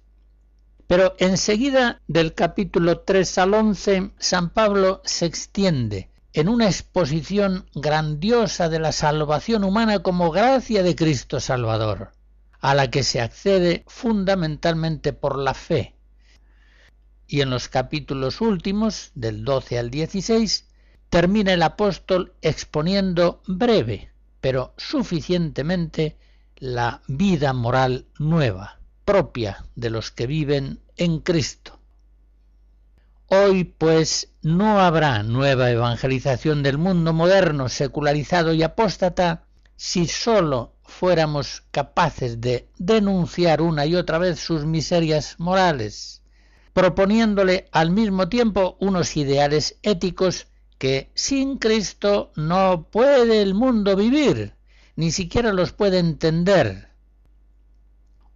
Pero 0.88 1.16
enseguida 1.20 2.02
del 2.08 2.34
capítulo 2.34 3.00
3 3.00 3.38
al 3.38 3.54
11, 3.54 4.12
San 4.18 4.50
Pablo 4.50 5.02
se 5.06 5.26
extiende 5.26 6.10
en 6.34 6.48
una 6.50 6.68
exposición 6.68 7.66
grandiosa 7.74 8.70
de 8.70 8.80
la 8.80 8.92
salvación 8.92 9.64
humana 9.64 10.00
como 10.00 10.32
gracia 10.32 10.84
de 10.84 10.96
Cristo 10.96 11.40
Salvador, 11.40 12.12
a 12.60 12.76
la 12.76 12.90
que 12.90 13.04
se 13.04 13.22
accede 13.22 13.84
fundamentalmente 13.88 15.14
por 15.14 15.38
la 15.38 15.54
fe. 15.54 15.96
Y 17.28 17.42
en 17.42 17.50
los 17.50 17.68
capítulos 17.70 18.42
últimos, 18.42 19.12
del 19.16 19.44
12 19.44 19.80
al 19.80 19.90
16, 19.90 20.68
termina 21.10 21.54
el 21.54 21.64
apóstol 21.64 22.34
exponiendo 22.42 23.42
breve, 23.48 24.12
pero 24.40 24.74
suficientemente, 24.78 26.18
la 26.62 27.02
vida 27.08 27.54
moral 27.54 28.06
nueva, 28.20 28.80
propia 29.04 29.66
de 29.76 29.90
los 29.90 30.12
que 30.12 30.28
viven 30.28 30.80
en 30.96 31.20
Cristo. 31.20 31.80
Hoy, 33.26 33.64
pues, 33.64 34.30
no 34.44 34.80
habrá 34.80 35.24
nueva 35.24 35.72
evangelización 35.72 36.62
del 36.62 36.78
mundo 36.78 37.14
moderno, 37.14 37.68
secularizado 37.68 38.54
y 38.54 38.62
apóstata 38.62 39.46
si 39.76 40.06
sólo 40.06 40.76
fuéramos 40.84 41.64
capaces 41.72 42.40
de 42.42 42.68
denunciar 42.78 43.64
una 43.64 43.88
y 43.88 43.96
otra 43.96 44.20
vez 44.20 44.40
sus 44.40 44.64
miserias 44.64 45.40
morales, 45.40 46.22
proponiéndole 46.74 47.70
al 47.72 47.90
mismo 47.90 48.30
tiempo 48.30 48.78
unos 48.80 49.18
ideales 49.18 49.80
éticos 49.82 50.46
que 50.78 51.10
sin 51.16 51.58
Cristo 51.58 52.32
no 52.36 52.88
puede 52.92 53.42
el 53.42 53.56
mundo 53.56 53.96
vivir, 53.96 54.54
ni 55.02 55.10
siquiera 55.10 55.52
los 55.52 55.72
puede 55.72 55.98
entender. 55.98 56.90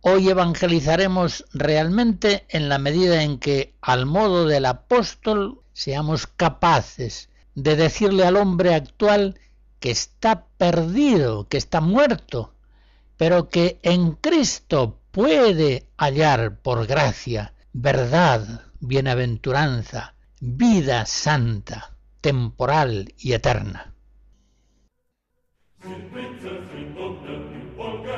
Hoy 0.01 0.29
evangelizaremos 0.29 1.45
realmente 1.53 2.47
en 2.49 2.69
la 2.69 2.79
medida 2.79 3.21
en 3.21 3.37
que, 3.37 3.75
al 3.81 4.07
modo 4.07 4.47
del 4.47 4.65
apóstol, 4.65 5.61
seamos 5.73 6.25
capaces 6.25 7.29
de 7.53 7.75
decirle 7.75 8.25
al 8.25 8.35
hombre 8.35 8.73
actual 8.73 9.39
que 9.79 9.91
está 9.91 10.47
perdido, 10.57 11.47
que 11.47 11.57
está 11.57 11.81
muerto, 11.81 12.55
pero 13.15 13.47
que 13.47 13.79
en 13.83 14.13
Cristo 14.13 14.97
puede 15.11 15.85
hallar 15.97 16.57
por 16.63 16.87
gracia 16.87 17.53
verdad, 17.73 18.63
bienaventuranza, 18.79 20.15
vida 20.39 21.05
santa, 21.05 21.95
temporal 22.21 23.13
y 23.19 23.33
eterna. 23.33 23.94
Świt 25.85 26.09
pizzer, 26.13 26.57
świt 26.69 26.97
ognia 26.97 27.31
i 27.31 27.77
polgę 27.77 28.17